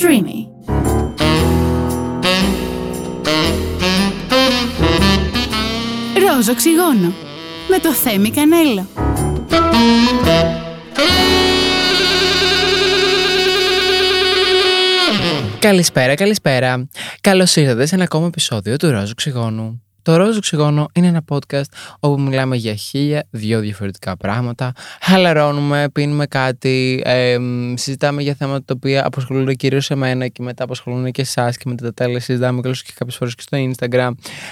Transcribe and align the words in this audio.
Streamy. 0.00 0.46
Ροζ 6.18 6.48
οξυγόνο 6.48 7.12
με 7.68 7.78
το 7.78 7.92
Θέμη 7.92 8.30
Κανέλο. 8.30 8.86
Καλησπέρα, 15.58 16.14
καλησπέρα. 16.14 16.88
Καλώς 17.20 17.56
ήρθατε 17.56 17.86
σε 17.86 17.94
ένα 17.94 18.04
ακόμα 18.04 18.26
επεισόδιο 18.26 18.76
του 18.76 18.90
Ροζ 18.90 19.10
Οξυγόνου. 19.10 19.85
Το 20.06 20.16
Ροζ 20.16 20.36
Οξυγόνο 20.36 20.86
είναι 20.92 21.06
ένα 21.06 21.24
podcast 21.28 21.64
όπου 22.00 22.20
μιλάμε 22.20 22.56
για 22.56 22.74
χίλια 22.74 23.26
δυο 23.30 23.60
διαφορετικά 23.60 24.16
πράγματα. 24.16 24.72
Χαλαρώνουμε, 25.00 25.88
πίνουμε 25.92 26.26
κάτι, 26.26 27.02
ε, 27.04 27.38
συζητάμε 27.74 28.22
για 28.22 28.34
θέματα 28.34 28.64
τα 28.64 28.74
οποία 28.76 29.06
απασχολούν 29.06 29.54
κυρίως 29.54 29.90
εμένα 29.90 30.28
και 30.28 30.42
μετά 30.42 30.64
απασχολούν 30.64 31.10
και 31.10 31.22
εσάς 31.22 31.56
και 31.56 31.64
μετά 31.68 31.84
τα 31.84 31.92
τέλη 31.92 32.20
συζητάμε 32.20 32.60
καλώ 32.60 32.74
και 32.74 32.92
κάποιες 32.94 33.16
φορές 33.16 33.34
και 33.34 33.42
στο 33.42 33.58
Instagram. 33.58 34.10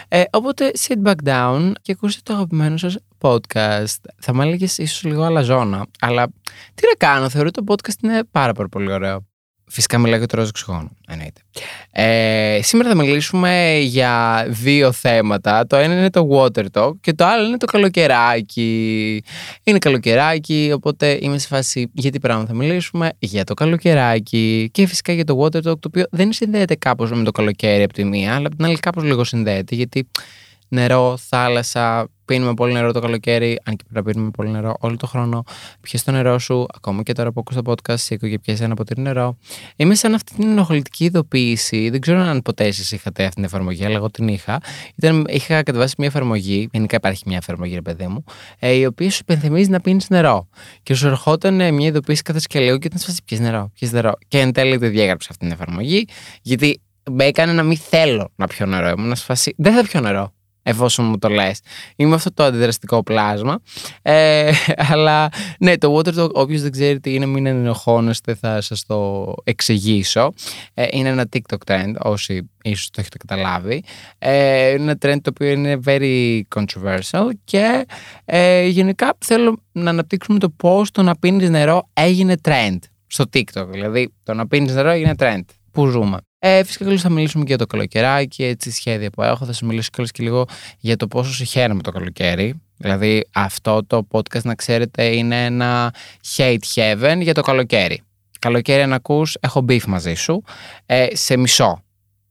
Ε, 0.08 0.22
οπότε 0.30 0.70
sit 0.78 1.08
back 1.08 1.28
down 1.28 1.72
και 1.82 1.92
ακούστε 1.92 2.20
το 2.22 2.32
αγαπημένο 2.32 2.76
σας 2.76 2.96
podcast. 3.20 4.10
Θα 4.18 4.34
μου 4.34 4.42
έλεγες 4.42 4.78
ίσως 4.78 5.04
λίγο 5.04 5.22
αλαζόνα, 5.22 5.86
αλλά 6.00 6.26
τι 6.74 6.82
να 6.88 7.06
κάνω, 7.06 7.28
θεωρώ 7.28 7.50
το 7.50 7.64
podcast 7.66 8.02
είναι 8.02 8.24
πάρα, 8.30 8.52
πάρα 8.52 8.68
πολύ 8.68 8.92
ωραίο. 8.92 9.33
Φυσικά 9.66 9.98
μιλάω 9.98 10.18
για 10.18 10.26
το 10.26 10.36
ροζ 10.36 10.48
οξυγόνο, 10.48 10.90
εννοείται. 11.08 11.40
Ε, 11.92 12.60
σήμερα 12.62 12.88
θα 12.88 12.96
μιλήσουμε 12.96 13.78
για 13.82 14.46
δύο 14.48 14.92
θέματα. 14.92 15.66
Το 15.66 15.76
ένα 15.76 15.94
είναι 15.94 16.10
το 16.10 16.28
water 16.32 16.64
talk 16.72 16.92
και 17.00 17.12
το 17.12 17.24
άλλο 17.24 17.46
είναι 17.46 17.56
το 17.56 17.66
καλοκαιράκι. 17.66 19.22
Είναι 19.62 19.78
καλοκαιράκι, 19.78 20.70
οπότε 20.74 21.18
είμαι 21.20 21.38
σε 21.38 21.46
φάση 21.46 21.90
για 21.92 22.10
τι 22.10 22.20
πράγμα 22.20 22.44
θα 22.46 22.54
μιλήσουμε. 22.54 23.10
Για 23.18 23.44
το 23.44 23.54
καλοκαιράκι 23.54 24.68
και 24.72 24.86
φυσικά 24.86 25.12
για 25.12 25.24
το 25.24 25.42
water 25.42 25.56
talk, 25.56 25.62
το 25.62 25.78
οποίο 25.86 26.04
δεν 26.10 26.32
συνδέεται 26.32 26.74
κάπως 26.74 27.10
με 27.10 27.24
το 27.24 27.30
καλοκαίρι 27.30 27.82
από 27.82 27.92
τη 27.92 28.04
μία, 28.04 28.34
αλλά 28.34 28.46
από 28.46 28.56
την 28.56 28.64
άλλη 28.64 28.78
κάπως 28.78 29.04
λίγο 29.04 29.24
συνδέεται, 29.24 29.74
γιατί 29.74 30.08
νερό, 30.74 31.16
θάλασσα, 31.16 32.08
πίνουμε 32.24 32.54
πολύ 32.54 32.72
νερό 32.72 32.92
το 32.92 33.00
καλοκαίρι, 33.00 33.60
αν 33.64 33.76
και 33.76 33.84
πρέπει 33.90 34.06
να 34.06 34.12
πίνουμε 34.12 34.30
πολύ 34.30 34.50
νερό 34.50 34.76
όλο 34.80 34.96
το 34.96 35.06
χρόνο. 35.06 35.44
Πιες 35.80 36.04
το 36.04 36.10
νερό 36.10 36.38
σου, 36.38 36.66
ακόμα 36.74 37.02
και 37.02 37.12
τώρα 37.12 37.32
που 37.32 37.40
ακούς 37.40 37.62
το 37.62 37.72
podcast, 37.72 37.98
σήκω 37.98 38.28
και 38.28 38.38
πιες 38.38 38.60
ένα 38.60 38.74
ποτήρι 38.74 39.00
νερό. 39.00 39.38
Είμαι 39.76 39.94
σαν 39.94 40.14
αυτή 40.14 40.34
την 40.34 40.48
ενοχλητική 40.48 41.04
ειδοποίηση. 41.04 41.90
Δεν 41.90 42.00
ξέρω 42.00 42.20
αν 42.20 42.42
ποτέ 42.42 42.64
εσείς 42.64 42.92
είχατε 42.92 43.22
αυτή 43.22 43.34
την 43.34 43.44
εφαρμογή, 43.44 43.84
αλλά 43.84 43.94
εγώ 43.94 44.10
την 44.10 44.28
είχα. 44.28 44.60
Ήταν, 44.96 45.24
είχα 45.28 45.62
κατεβάσει 45.62 45.94
μια 45.98 46.08
εφαρμογή, 46.08 46.68
γενικά 46.72 46.96
υπάρχει 46.96 47.22
μια 47.26 47.36
εφαρμογή, 47.36 47.74
ρε 47.74 47.82
παιδί 47.82 48.06
μου, 48.06 48.24
ε, 48.58 48.72
η 48.72 48.84
οποία 48.84 49.10
σου 49.10 49.18
υπενθυμίζει 49.20 49.70
να 49.70 49.80
πίνεις 49.80 50.08
νερό. 50.08 50.48
Και 50.82 50.94
σου 50.94 51.06
ερχόταν 51.06 51.60
ε, 51.60 51.70
μια 51.70 51.86
ειδοποίηση 51.86 52.22
κάθε 52.22 52.40
και 52.42 52.60
λίγο 52.60 52.78
και 52.78 52.86
ήταν 52.86 52.98
σε 52.98 53.06
φάση 53.26 53.42
νερό, 53.42 53.70
πιες 53.78 53.92
νερό. 53.92 54.12
Και 54.28 54.38
εν 54.38 54.52
τέλει 54.52 54.76
δεν 54.76 54.90
διέγραψα 54.90 55.28
αυτή 55.30 55.44
την 55.44 55.54
εφαρμογή, 55.54 56.04
γιατί 56.42 56.80
με 57.10 57.24
έκανε 57.24 57.52
να 57.52 57.62
μην 57.62 57.76
θέλω 57.76 58.30
να 58.36 58.46
πιω 58.46 58.66
νερό. 58.66 58.88
Ήμουν 58.88 59.16
σε 59.16 59.24
φάση, 59.24 59.54
δεν 59.56 59.74
θα 59.74 59.82
πιω 59.82 60.00
νερό 60.00 60.33
εφόσον 60.66 61.04
μου 61.04 61.18
το 61.18 61.28
λες. 61.28 61.60
Είμαι 61.96 62.14
αυτό 62.14 62.32
το 62.32 62.42
αντιδραστικό 62.44 63.02
πλάσμα. 63.02 63.58
Ε, 64.02 64.50
αλλά 64.92 65.28
ναι, 65.58 65.78
το 65.78 65.96
Water 65.96 66.30
όποιος 66.32 66.62
δεν 66.62 66.72
ξέρει 66.72 67.00
τι 67.00 67.14
είναι, 67.14 67.26
μην 67.26 67.46
ενοχώνεστε, 67.46 68.34
θα 68.34 68.60
σας 68.60 68.86
το 68.86 69.32
εξηγήσω. 69.44 70.32
Ε, 70.74 70.86
είναι 70.90 71.08
ένα 71.08 71.28
TikTok 71.32 71.72
trend, 71.72 71.92
όσοι 71.98 72.50
ίσως 72.62 72.90
το 72.90 73.00
έχετε 73.00 73.16
καταλάβει. 73.16 73.82
Ε, 74.18 74.70
είναι 74.70 74.82
ένα 74.82 74.98
trend 75.02 75.20
το 75.22 75.30
οποίο 75.34 75.50
είναι 75.50 75.78
very 75.84 76.40
controversial 76.56 77.28
και 77.44 77.86
ε, 78.24 78.66
γενικά 78.66 79.16
θέλω 79.18 79.62
να 79.72 79.90
αναπτύξουμε 79.90 80.38
το 80.38 80.48
πώς 80.48 80.90
το 80.90 81.02
να 81.02 81.16
πίνεις 81.16 81.50
νερό 81.50 81.88
έγινε 81.92 82.34
trend 82.42 82.78
στο 83.06 83.24
TikTok. 83.32 83.66
Δηλαδή, 83.70 84.12
το 84.22 84.34
να 84.34 84.46
πίνεις 84.46 84.74
νερό 84.74 84.90
έγινε 84.90 85.14
trend. 85.18 85.44
Πού 85.70 85.86
ζούμε. 85.86 86.18
Ε, 86.46 86.64
φυσικά 86.64 86.84
και 86.84 86.98
θα 86.98 87.10
μιλήσουμε 87.10 87.42
και 87.42 87.48
για 87.48 87.58
το 87.58 87.66
καλοκαιράκι, 87.66 88.44
έτσι 88.44 88.70
σχέδια 88.70 89.10
που 89.10 89.22
έχω. 89.22 89.44
Θα 89.44 89.52
σα 89.52 89.66
μιλήσω 89.66 89.88
κιόλα 89.92 90.10
και 90.12 90.22
λίγο 90.22 90.44
για 90.78 90.96
το 90.96 91.06
πόσο 91.06 91.32
συγχαίρομαι 91.32 91.82
το 91.82 91.90
καλοκαίρι. 91.90 92.60
Δηλαδή, 92.76 93.28
αυτό 93.32 93.84
το 93.86 94.06
podcast 94.10 94.42
να 94.42 94.54
ξέρετε 94.54 95.04
είναι 95.04 95.44
ένα 95.44 95.94
hate 96.36 96.58
heaven 96.74 97.18
για 97.20 97.34
το 97.34 97.40
καλοκαίρι. 97.40 98.02
Καλοκαίρι, 98.38 98.82
αν 98.82 98.92
ακούς, 98.92 99.36
έχω 99.40 99.64
beef 99.68 99.84
μαζί 99.84 100.14
σου. 100.14 100.42
Ε, 100.86 101.06
σε 101.12 101.36
μισό. 101.36 101.82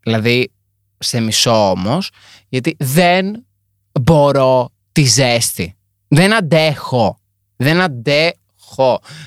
Δηλαδή, 0.03 0.51
σε 0.97 1.19
μισό 1.19 1.69
όμως, 1.69 2.09
γιατί 2.49 2.75
δεν 2.79 3.45
μπορώ 4.01 4.69
τη 4.91 5.03
ζέστη. 5.03 5.75
Δεν 6.07 6.33
αντέχω. 6.33 7.17
Δεν 7.55 7.81
αντέχω 7.81 8.42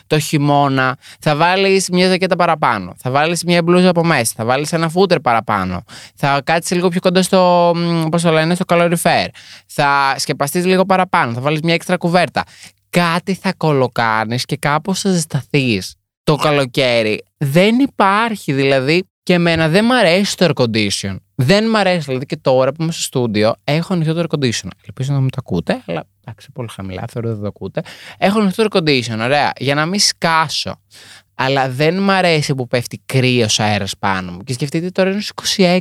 το 0.06 0.18
χειμώνα 0.18 0.96
θα 1.20 1.36
βάλεις 1.36 1.88
μια 1.88 2.08
ζακέτα 2.08 2.36
παραπάνω. 2.36 2.94
Θα 2.98 3.10
βάλεις 3.10 3.44
μια 3.44 3.62
μπλούζα 3.62 3.88
από 3.88 4.04
μέσα. 4.04 4.32
Θα 4.36 4.44
βάλεις 4.44 4.72
ένα 4.72 4.88
φούτερ 4.88 5.20
παραπάνω. 5.20 5.82
Θα 6.14 6.40
κάτσεις 6.44 6.76
λίγο 6.76 6.88
πιο 6.88 7.00
κοντά 7.00 7.22
στο, 7.22 7.72
πώς 8.10 8.22
το 8.22 8.30
λένε, 8.30 8.54
στο 8.54 8.64
καλοριφέρ. 8.64 9.26
Θα 9.66 10.14
σκεπαστείς 10.18 10.64
λίγο 10.64 10.84
παραπάνω. 10.84 11.32
Θα 11.32 11.40
βάλεις 11.40 11.60
μια 11.60 11.74
έξτρα 11.74 11.96
κουβέρτα. 11.96 12.44
Κάτι 12.90 13.34
θα 13.34 13.52
κολοκάνεις 13.56 14.44
και 14.44 14.56
κάπως 14.56 15.00
θα 15.00 15.10
ζεσταθείς. 15.10 15.94
Το 16.22 16.36
καλοκαίρι 16.36 17.24
δεν 17.36 17.78
υπάρχει 17.78 18.52
δηλαδή 18.52 19.08
και 19.26 19.34
εμένα 19.34 19.68
δεν 19.68 19.84
μ' 19.84 19.92
αρέσει 19.92 20.36
το 20.36 20.46
air 20.48 20.62
condition. 20.62 21.16
Δεν 21.34 21.68
μ' 21.68 21.76
αρέσει. 21.76 22.04
Δηλαδή 22.06 22.26
και 22.26 22.36
τώρα 22.36 22.72
που 22.72 22.82
είμαι 22.82 22.92
στο 22.92 23.02
στούντιο 23.02 23.54
έχω 23.64 23.92
ανοιχτό 23.92 24.14
το 24.14 24.20
air 24.20 24.34
condition. 24.34 24.68
Ελπίζω 24.84 25.12
να 25.12 25.20
μην 25.20 25.30
το 25.30 25.36
ακούτε, 25.38 25.82
αλλά 25.86 26.04
εντάξει, 26.24 26.52
πολύ 26.52 26.68
χαμηλά. 26.72 27.04
Θεωρώ 27.08 27.28
ότι 27.28 27.36
δεν 27.36 27.44
το 27.44 27.48
ακούτε. 27.56 27.82
Έχω 28.18 28.40
ανοιχτό 28.40 28.68
το 28.68 28.68
air 28.72 28.78
condition, 28.78 29.18
ωραία. 29.20 29.52
Για 29.58 29.74
να 29.74 29.86
μην 29.86 30.00
σκάσω. 30.00 30.80
Αλλά 31.34 31.70
δεν 31.70 31.98
μ' 31.98 32.10
αρέσει 32.10 32.54
που 32.54 32.66
πέφτει 32.66 33.02
κρύος 33.06 33.60
αέρας 33.60 33.96
πάνω 33.98 34.32
μου. 34.32 34.42
Και 34.42 34.52
σκεφτείτε 34.52 34.90
τώρα 34.90 35.10
είναι 35.10 35.20
στους 35.20 35.56
26. 35.56 35.78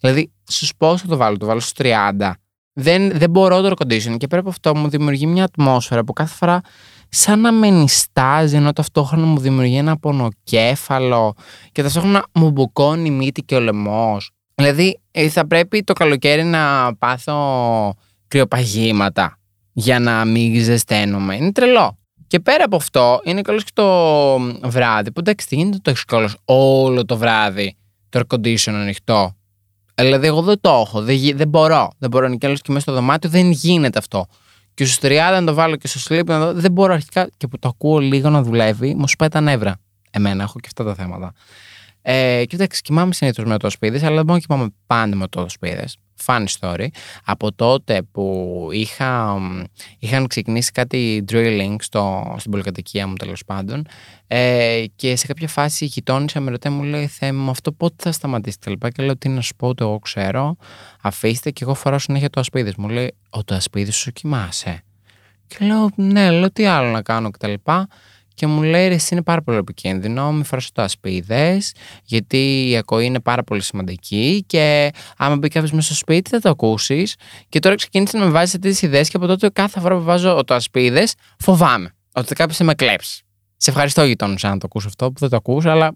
Δηλαδή, 0.00 0.32
στους 0.44 0.72
πόσο 0.76 0.96
θα 0.96 1.06
το 1.06 1.16
βάλω, 1.16 1.36
το 1.36 1.46
βάλω 1.46 1.60
στους 1.60 1.72
30. 1.76 2.30
Δεν, 2.72 3.18
δεν 3.18 3.30
μπορώ 3.30 3.60
το 3.60 3.74
air 3.76 3.86
condition 3.86 4.16
και 4.16 4.26
πρέπει 4.26 4.48
αυτό 4.48 4.76
μου 4.76 4.88
δημιουργεί 4.88 5.26
μια 5.26 5.44
ατμόσφαιρα 5.44 6.04
που 6.04 6.12
κάθε 6.12 6.34
φορά 6.34 6.60
σαν 7.16 7.40
να 7.40 7.52
με 7.52 7.70
νιστάζει 7.70 8.56
ενώ 8.56 8.72
ταυτόχρονα 8.72 9.26
μου 9.26 9.38
δημιουργεί 9.38 9.76
ένα 9.76 9.98
πονοκέφαλο 9.98 11.34
και 11.72 11.82
ταυτόχρονα 11.82 12.26
μου 12.32 12.50
μπουκώνει 12.50 13.08
η 13.08 13.10
μύτη 13.10 13.42
και 13.42 13.54
ο 13.54 13.60
λαιμός. 13.60 14.30
Δηλαδή 14.54 15.00
ε, 15.10 15.28
θα 15.28 15.46
πρέπει 15.46 15.82
το 15.82 15.92
καλοκαίρι 15.92 16.44
να 16.44 16.94
πάθω 16.96 17.94
κρυοπαγήματα 18.28 19.38
για 19.72 19.98
να 19.98 20.24
μην 20.24 20.62
ζεσταίνομαι. 20.62 21.36
Είναι 21.36 21.52
τρελό. 21.52 21.98
Και 22.26 22.40
πέρα 22.40 22.64
από 22.64 22.76
αυτό, 22.76 23.20
είναι 23.24 23.40
καλός 23.40 23.64
και 23.64 23.70
το 23.74 24.38
βράδυ. 24.68 25.12
Που 25.12 25.20
εντάξει, 25.20 25.48
τι 25.48 25.56
γίνεται 25.56 25.78
το 25.82 25.90
έχεις 25.90 26.04
καλώ 26.04 26.30
όλο 26.44 27.04
το 27.04 27.16
βράδυ 27.16 27.76
το 28.08 28.20
air 28.20 28.34
condition 28.34 28.72
ανοιχτό. 28.72 29.36
Δηλαδή, 29.94 30.26
εγώ 30.26 30.42
δεν 30.42 30.60
το 30.60 30.70
έχω. 30.70 31.02
Δεν, 31.02 31.18
δεν 31.34 31.48
μπορώ. 31.48 31.90
Δεν 31.98 32.10
μπορώ. 32.10 32.26
Είναι 32.26 32.36
και 32.36 32.52
και 32.52 32.72
μέσα 32.72 32.80
στο 32.80 32.92
δωμάτιο. 32.92 33.30
Δεν 33.30 33.50
γίνεται 33.50 33.98
αυτό. 33.98 34.26
Και 34.76 34.84
στους 34.84 34.98
30 35.10 35.10
να 35.32 35.44
το 35.44 35.54
βάλω 35.54 35.76
και 35.76 35.88
στο 35.88 36.00
sleep 36.08 36.24
να 36.26 36.38
δω, 36.38 36.52
δεν 36.52 36.72
μπορώ 36.72 36.92
αρχικά 36.92 37.28
και 37.36 37.46
που 37.46 37.58
το 37.58 37.68
ακούω 37.68 37.98
λίγο 37.98 38.30
να 38.30 38.42
δουλεύει, 38.42 38.94
μου 38.94 39.08
σπάει 39.08 39.28
τα 39.28 39.40
νεύρα. 39.40 39.76
Εμένα 40.10 40.42
έχω 40.42 40.58
και 40.60 40.66
αυτά 40.66 40.84
τα 40.84 40.94
θέματα. 40.94 41.32
Ε, 42.08 42.44
και 42.46 42.54
εντάξει, 42.54 42.82
κοιμάμαι 42.82 43.12
συνήθως 43.12 43.44
με 43.44 43.58
το 43.58 43.70
σπίδι, 43.70 44.06
αλλά 44.06 44.14
δεν 44.14 44.24
μπορώ 44.24 44.32
να 44.32 44.38
κοιμάμαι 44.38 44.68
πάντα 44.86 45.16
με 45.16 45.28
το 45.28 45.48
σπίδι. 45.48 45.84
Fun 46.26 46.44
story. 46.58 46.86
Από 47.24 47.52
τότε 47.52 48.02
που 48.02 48.68
είχα, 48.72 49.38
είχαν 49.98 50.26
ξεκινήσει 50.26 50.70
κάτι 50.72 51.24
drilling 51.32 51.76
στο, 51.78 52.34
στην 52.38 52.50
πολυκατοικία 52.50 53.06
μου 53.06 53.14
τέλος 53.14 53.44
πάντων 53.44 53.86
ε, 54.26 54.84
και 54.96 55.16
σε 55.16 55.26
κάποια 55.26 55.48
φάση 55.48 55.84
η 55.84 55.86
γειτόνισσα 55.86 56.40
με 56.40 56.50
ρωτάει 56.50 56.72
μου 56.72 56.82
λέει 56.82 57.06
θέμα 57.06 57.50
αυτό 57.50 57.72
πότε 57.72 57.94
θα 57.98 58.12
σταματήσει 58.12 58.56
και 58.60 58.70
λοιπά 58.70 58.90
και 58.90 59.02
λέω 59.02 59.16
τι 59.16 59.28
να 59.28 59.40
σου 59.40 59.54
πω 59.56 59.74
το 59.74 59.84
εγώ 59.84 59.98
ξέρω 59.98 60.56
αφήστε 61.02 61.50
και 61.50 61.64
εγώ 61.64 61.74
φοράω 61.74 61.98
συνέχεια 61.98 62.30
το 62.30 62.40
ασπίδι 62.40 62.72
μου 62.76 62.88
λέει 62.88 63.14
ο 63.30 63.44
το 63.44 63.54
ασπίδι 63.54 63.90
σου 63.90 64.12
κοιμάσαι 64.12 64.82
και 65.46 65.56
λέω 65.60 65.90
ναι 65.94 66.30
λέω 66.30 66.52
τι 66.52 66.66
άλλο 66.66 66.90
να 66.90 67.02
κάνω 67.02 67.30
κτλ 67.30 67.52
και 68.36 68.46
μου 68.46 68.62
λέει 68.62 68.86
εσύ 68.86 69.08
είναι 69.12 69.22
πάρα 69.22 69.42
πολύ 69.42 69.58
επικίνδυνο, 69.58 70.32
μη 70.32 70.44
φοράς 70.44 70.72
το 70.72 70.82
ασπίδες, 70.82 71.72
γιατί 72.04 72.68
η 72.68 72.76
ακοή 72.76 73.04
είναι 73.04 73.20
πάρα 73.20 73.42
πολύ 73.42 73.62
σημαντική 73.62 74.44
και 74.46 74.90
άμα 75.16 75.36
μπει 75.36 75.48
κάποιος 75.48 75.72
μέσα 75.72 75.86
στο 75.86 75.94
σπίτι 75.94 76.30
θα 76.30 76.40
το 76.40 76.48
ακούσεις 76.48 77.14
και 77.48 77.58
τώρα 77.58 77.74
ξεκίνησε 77.74 78.18
να 78.18 78.24
με 78.24 78.30
βάζει 78.30 78.52
τέτοιες 78.52 78.82
ιδέες 78.82 79.08
και 79.08 79.16
από 79.16 79.26
τότε 79.26 79.48
κάθε 79.48 79.80
φορά 79.80 79.96
που 79.96 80.02
βάζω 80.02 80.44
το 80.44 80.54
ασπίδες 80.54 81.14
φοβάμαι 81.38 81.94
ότι 82.12 82.34
κάποιος 82.34 82.56
θα 82.56 82.64
με 82.64 82.74
κλέψει. 82.74 83.24
Σε 83.56 83.70
ευχαριστώ 83.70 84.04
γειτόνου 84.04 84.34
αν 84.42 84.58
το 84.58 84.66
ακούσω 84.70 84.88
αυτό 84.88 85.12
που 85.12 85.18
δεν 85.18 85.28
το 85.28 85.36
ακούσω, 85.36 85.68
αλλά 85.68 85.92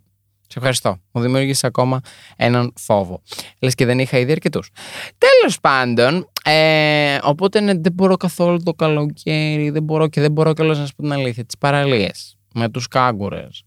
σε 0.50 0.58
ευχαριστώ. 0.58 0.96
Μου 1.12 1.22
δημιούργησες 1.22 1.64
ακόμα 1.64 2.00
έναν 2.36 2.72
φόβο. 2.76 3.22
Λες 3.58 3.74
και 3.74 3.84
δεν 3.84 3.98
είχα 3.98 4.18
ήδη 4.18 4.32
αρκετούς. 4.32 4.70
Τέλος 5.18 5.60
πάντων, 5.60 6.28
ε, 6.44 7.18
οπότε 7.22 7.60
ναι, 7.60 7.72
δεν 7.74 7.92
μπορώ 7.92 8.16
καθόλου 8.16 8.62
το 8.62 8.72
καλοκαίρι, 8.72 9.70
δεν 9.70 9.82
μπορώ 9.82 10.08
και 10.08 10.20
δεν 10.20 10.32
μπορώ 10.32 10.52
κιόλας 10.52 10.78
να 10.78 10.86
σα 10.86 10.92
πω 10.92 11.02
την 11.02 11.12
αλήθεια. 11.12 11.44
Τις 11.44 11.58
παραλίες 11.58 12.36
με 12.54 12.68
τους 12.68 12.88
κάγκουρες, 12.88 13.62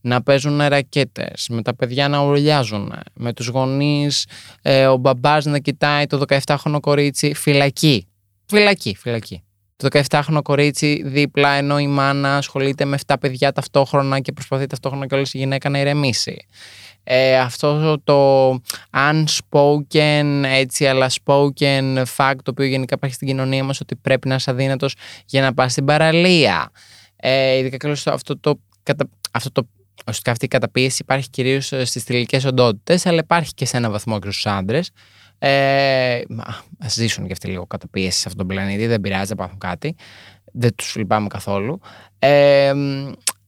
να 0.00 0.22
παίζουν 0.22 0.60
ρακέτες, 0.60 1.46
με 1.50 1.62
τα 1.62 1.74
παιδιά 1.74 2.08
να 2.08 2.22
ουρλιάζουν, 2.22 2.92
με 3.14 3.32
τους 3.32 3.46
γονείς, 3.46 4.26
ε, 4.62 4.86
ο 4.86 4.96
μπαμπάς 4.96 5.44
να 5.44 5.58
κοιτάει 5.58 6.06
το 6.06 6.22
17χρονο 6.28 6.80
κορίτσι. 6.80 7.34
Φυλακή. 7.34 8.06
Φυλακή, 8.46 8.96
φυλακή. 8.98 9.45
Το 9.76 9.88
17χρονο 10.08 10.42
κορίτσι 10.42 11.02
δίπλα, 11.04 11.50
ενώ 11.50 11.78
η 11.78 11.86
μάνα 11.86 12.36
ασχολείται 12.36 12.84
με 12.84 12.98
7 13.06 13.14
παιδιά 13.20 13.52
ταυτόχρονα 13.52 14.20
και 14.20 14.32
προσπαθεί 14.32 14.66
ταυτόχρονα 14.66 15.06
και 15.06 15.14
όλη 15.14 15.26
η 15.32 15.38
γυναίκα 15.38 15.68
να 15.68 15.78
ηρεμήσει. 15.78 16.46
Ε, 17.04 17.38
αυτό 17.38 18.00
το 18.04 18.50
unspoken 18.90 20.42
έτσι 20.44 20.86
αλλά 20.86 21.10
spoken 21.24 22.02
fact 22.16 22.36
το 22.42 22.50
οποίο 22.50 22.64
γενικά 22.64 22.94
υπάρχει 22.96 23.14
στην 23.14 23.26
κοινωνία 23.26 23.64
μας 23.64 23.80
ότι 23.80 23.96
πρέπει 23.96 24.28
να 24.28 24.34
είσαι 24.34 24.50
αδύνατος 24.50 24.94
για 25.26 25.42
να 25.42 25.54
πας 25.54 25.72
στην 25.72 25.84
παραλία. 25.84 26.70
Ε, 27.16 27.56
ειδικά 27.56 27.76
και 27.76 28.10
αυτό 28.10 28.38
το, 28.38 28.60
αυτό 29.30 29.52
το 29.52 29.68
Ουσιαστικά 30.08 30.30
αυτή 30.30 30.44
η 30.44 30.48
καταπίεση 30.48 30.98
υπάρχει 31.00 31.30
κυρίως 31.30 31.66
στις 31.66 32.02
θηλυκές 32.02 32.44
οντότητες, 32.44 33.06
αλλά 33.06 33.18
υπάρχει 33.18 33.54
και 33.54 33.64
σε 33.64 33.76
ένα 33.76 33.90
βαθμό 33.90 34.18
και 34.18 34.30
στους 34.30 34.46
άντρες. 34.46 34.90
Ε, 35.38 36.16
Α 36.78 36.88
ζήσουν 36.88 37.26
και 37.26 37.32
αυτοί 37.32 37.48
λίγο 37.48 37.66
καταπίεσης 37.66 38.20
σε 38.20 38.28
αυτόν 38.28 38.46
τον 38.46 38.56
πλανήτη, 38.56 38.86
δεν 38.86 39.00
πειράζει, 39.00 39.26
δεν 39.26 39.36
πάθουν 39.36 39.58
κάτι. 39.58 39.94
Δεν 40.52 40.74
τους 40.74 40.96
λυπάμαι 40.96 41.26
καθόλου. 41.26 41.80
Ε, 42.18 42.72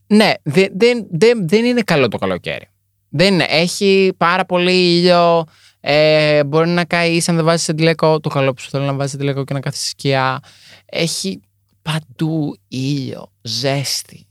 ναι, 0.07 0.33
δεν, 0.43 0.73
δεν, 1.11 1.49
δεν 1.49 1.65
είναι 1.65 1.83
καλό 1.83 2.09
το 2.09 2.19
καλοκαίρι. 2.19 2.69
Δεν 3.09 3.35
είναι. 3.35 3.47
Έχει 3.49 4.13
πάρα 4.17 4.45
πολύ 4.45 4.73
ήλιο. 4.73 5.45
Ε, 5.81 6.45
μπορεί 6.45 6.69
να 6.69 6.85
καεί 6.85 7.21
αν 7.27 7.37
δεν 7.37 7.45
βάζεις 7.45 7.69
αντιλέκο. 7.69 8.21
Το 8.21 8.29
καλό 8.29 8.53
που 8.53 8.61
σου 8.61 8.71
θέλει 8.71 8.85
να 8.85 8.95
βάζεις 8.95 9.15
αντιλέκο 9.15 9.45
και 9.45 9.53
να 9.53 9.61
κάθει 9.61 9.79
σκιά. 9.79 10.41
Έχει 10.87 11.41
παντού 11.83 12.57
ήλιο, 12.69 13.33
ζέστη. 13.43 14.28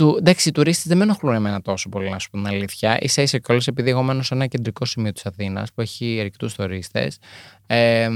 Του, 0.00 0.16
εντάξει, 0.18 0.48
οι 0.48 0.52
τουρίστες 0.52 0.86
δεν 0.86 0.96
με 0.96 1.02
ενοχλούν 1.02 1.34
εμένα 1.34 1.62
τόσο 1.62 1.88
πολύ, 1.88 2.10
να 2.10 2.18
σου 2.18 2.30
πω 2.30 2.36
την 2.36 2.46
αλήθεια. 2.46 2.98
σα 3.02 3.22
ίσα 3.22 3.38
κιόλας 3.38 3.66
επειδή 3.66 3.90
εγώ 3.90 4.02
μένω 4.02 4.22
σε 4.22 4.34
ένα 4.34 4.46
κεντρικό 4.46 4.84
σημείο 4.84 5.12
της 5.12 5.26
Αθήνας 5.26 5.72
που 5.72 5.80
έχει 5.80 6.16
ερεκτού 6.18 6.48
τουρίστες. 6.56 7.18
Ε, 7.66 8.08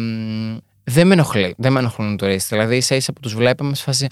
δεν 0.84 1.06
με 1.06 1.12
ενοχλεί. 1.12 1.54
Δεν 1.58 1.72
με 1.72 1.78
ενοχλούν 1.78 2.12
οι 2.12 2.16
τουρίστες. 2.16 2.48
Δηλαδή, 2.58 2.76
ίσα 2.76 2.94
ίσα 2.94 3.12
που 3.12 3.20
τους 3.20 3.34
βλέπαμε, 3.34 3.74
σε 3.74 3.82
φάση. 3.82 4.06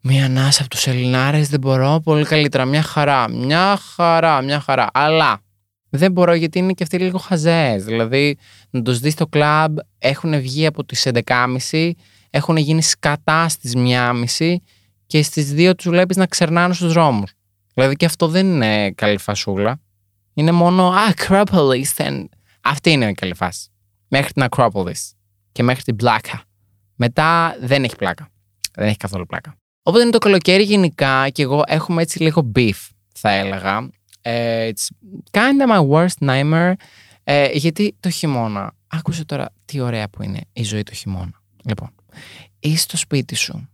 Μία 0.00 0.24
ανάσα 0.24 0.60
από 0.60 0.70
τους 0.70 0.86
Ελληνάρες 0.86 1.48
δεν 1.48 1.60
μπορώ. 1.60 2.00
Πολύ 2.04 2.24
καλύτερα. 2.24 2.64
Μια 2.64 2.82
χαρά. 2.82 3.30
Μια 3.30 3.78
χαρά. 3.94 4.42
Μια 4.42 4.60
χαρά. 4.60 4.86
Αλλά 4.92 5.40
δεν 5.88 6.12
μπορώ 6.12 6.34
γιατί 6.34 6.58
είναι 6.58 6.72
και 6.72 6.82
αυτοί 6.82 6.98
λίγο 6.98 7.18
χαζές. 7.18 7.84
Δηλαδή, 7.84 8.36
να 8.70 8.82
τους 8.82 8.98
δεις 8.98 9.12
στο 9.12 9.26
κλαμπ, 9.26 9.76
έχουν 9.98 10.40
βγει 10.40 10.66
από 10.66 10.84
τις 10.84 11.06
11.30, 11.06 11.90
έχουν 12.30 12.56
γίνει 12.56 12.82
σκατά 12.82 13.48
στις 13.48 13.72
1.30 13.76 14.56
και 15.06 15.22
στις 15.22 15.52
2 15.56 15.72
τους 15.76 15.88
βλέπεις 15.88 16.16
να 16.16 16.26
ξερνάνε 16.26 16.74
στους 16.74 16.92
δρόμους. 16.92 17.32
Δηλαδή 17.74 17.94
και 17.94 18.04
αυτό 18.04 18.28
δεν 18.28 18.46
είναι 18.46 18.90
καλή 18.90 19.18
φασούλα. 19.18 19.80
Είναι 20.34 20.52
μόνο 20.52 20.92
Acropolis. 21.10 22.24
Αυτή 22.60 22.90
είναι 22.90 23.08
η 23.08 23.12
καλή 23.12 23.34
φάση. 23.34 23.68
Μέχρι 24.08 24.32
την 24.32 24.46
Acropolis 24.50 25.12
και 25.52 25.62
μέχρι 25.62 25.82
την 25.82 25.96
πλάκα. 25.96 26.42
Μετά 26.94 27.56
δεν 27.60 27.84
έχει 27.84 27.96
πλάκα. 27.96 28.28
Δεν 28.74 28.86
έχει 28.86 28.96
καθόλου 28.96 29.26
πλάκα. 29.26 29.56
Οπότε 29.82 30.02
είναι 30.02 30.12
το 30.12 30.18
καλοκαίρι 30.18 30.62
γενικά 30.62 31.28
και 31.28 31.42
εγώ 31.42 31.62
έχουμε 31.66 32.02
έτσι 32.02 32.22
λίγο 32.22 32.52
beef, 32.54 32.88
θα 33.14 33.30
έλεγα. 33.30 33.90
Ε, 34.20 34.70
it's 34.72 34.86
kind 35.30 35.66
of 35.66 35.76
my 35.76 35.88
worst 35.88 36.28
nightmare. 36.28 36.72
Ε, 37.24 37.48
γιατί 37.52 37.96
το 38.00 38.10
χειμώνα, 38.10 38.72
άκουσε 38.86 39.24
τώρα 39.24 39.52
τι 39.64 39.80
ωραία 39.80 40.08
που 40.08 40.22
είναι 40.22 40.40
η 40.52 40.62
ζωή 40.62 40.82
το 40.82 40.94
χειμώνα. 40.94 41.42
Λοιπόν, 41.64 41.94
είσαι 42.58 42.78
στο 42.78 42.96
σπίτι 42.96 43.34
σου, 43.34 43.68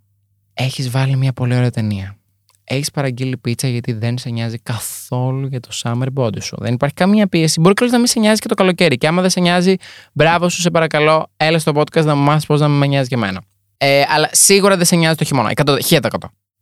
έχεις 0.64 0.90
βάλει 0.90 1.16
μια 1.16 1.32
πολύ 1.32 1.54
ωραία 1.54 1.70
ταινία. 1.70 2.16
Έχεις 2.64 2.90
παραγγείλει 2.90 3.36
πίτσα 3.36 3.68
γιατί 3.68 3.92
δεν 3.92 4.18
σε 4.18 4.30
νοιάζει 4.30 4.58
καθόλου 4.58 5.46
για 5.46 5.60
το 5.60 5.68
summer 5.72 6.06
body 6.14 6.42
σου. 6.42 6.56
Δεν 6.60 6.74
υπάρχει 6.74 6.94
καμία 6.94 7.26
πίεση. 7.26 7.60
Μπορεί 7.60 7.74
και 7.74 7.84
να 7.84 7.98
μην 7.98 8.06
σε 8.06 8.18
νοιάζει 8.18 8.40
και 8.40 8.48
το 8.48 8.54
καλοκαίρι. 8.54 8.98
Και 8.98 9.06
άμα 9.06 9.20
δεν 9.20 9.30
σε 9.30 9.40
νοιάζει, 9.40 9.74
μπράβο 10.12 10.48
σου, 10.48 10.60
σε 10.60 10.70
παρακαλώ, 10.70 11.26
έλα 11.36 11.58
στο 11.58 11.72
podcast 11.74 12.04
να 12.04 12.14
μου 12.14 12.22
μάθεις 12.22 12.46
πώς 12.46 12.60
να 12.60 12.68
με 12.68 12.86
νοιάζει 12.86 13.08
και 13.08 13.14
εμένα. 13.14 13.42
Ε, 13.76 14.02
αλλά 14.08 14.28
σίγουρα 14.32 14.76
δεν 14.76 14.84
σε 14.84 14.96
νοιάζει 14.96 15.16
το 15.16 15.24
χειμώνα. 15.24 15.52
1000%. 15.88 16.00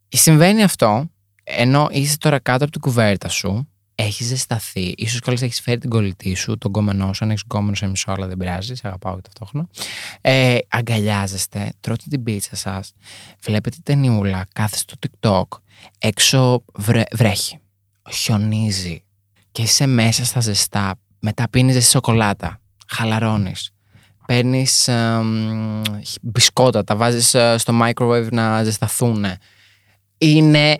Συμβαίνει 0.07 0.63
αυτό 0.63 1.09
ενώ 1.43 1.87
είσαι 1.91 2.17
τώρα 2.17 2.39
κάτω 2.39 2.63
από 2.63 2.71
την 2.71 2.81
κουβέρτα 2.81 3.29
σου, 3.29 3.70
έχεις 4.01 4.27
ζεσταθεί, 4.27 4.93
ίσως 4.97 5.19
κιόλας 5.19 5.41
έχεις 5.41 5.61
φέρει 5.61 5.77
την 5.77 5.89
κολλητή 5.89 6.33
σου, 6.33 6.57
τον 6.57 6.71
κόμενό 6.71 7.13
σου, 7.13 7.23
αν 7.23 7.29
έχεις 7.29 7.43
κόμενο 7.47 7.75
σε 7.75 7.87
μισό, 7.87 8.11
αλλά 8.11 8.27
δεν 8.27 8.37
πειράζει, 8.37 8.75
σε 8.75 8.87
αγαπάω 8.87 9.15
και 9.15 9.21
ταυτόχρονα. 9.21 9.67
Ε, 10.21 10.57
αγκαλιάζεστε, 10.67 11.71
τρώτε 11.79 12.03
την 12.09 12.23
πίτσα 12.23 12.55
σας, 12.55 12.93
βλέπετε 13.41 13.77
ταινιούλα, 13.83 14.45
κάθεστε 14.53 14.95
στο 14.97 15.09
TikTok, 15.19 15.59
έξω 15.99 16.63
βρε, 16.73 17.03
βρέχει, 17.11 17.59
χιονίζει. 18.11 19.03
Και 19.51 19.61
είσαι 19.61 19.85
μέσα 19.85 20.25
στα 20.25 20.39
ζεστά. 20.39 20.95
Μετά 21.19 21.49
πίνεις 21.49 21.73
ζεστή 21.73 21.89
σοκολάτα, 21.89 22.59
χαλαρώνεις. 22.87 23.71
Παίρνεις 24.25 24.89
μπισκότα, 26.21 26.83
τα 26.83 26.95
βάζεις 26.95 27.33
ε, 27.33 27.57
στο 27.57 27.79
microwave 27.81 28.27
να 28.31 28.63
ζεσταθούν. 28.63 29.25
Είναι 30.17 30.77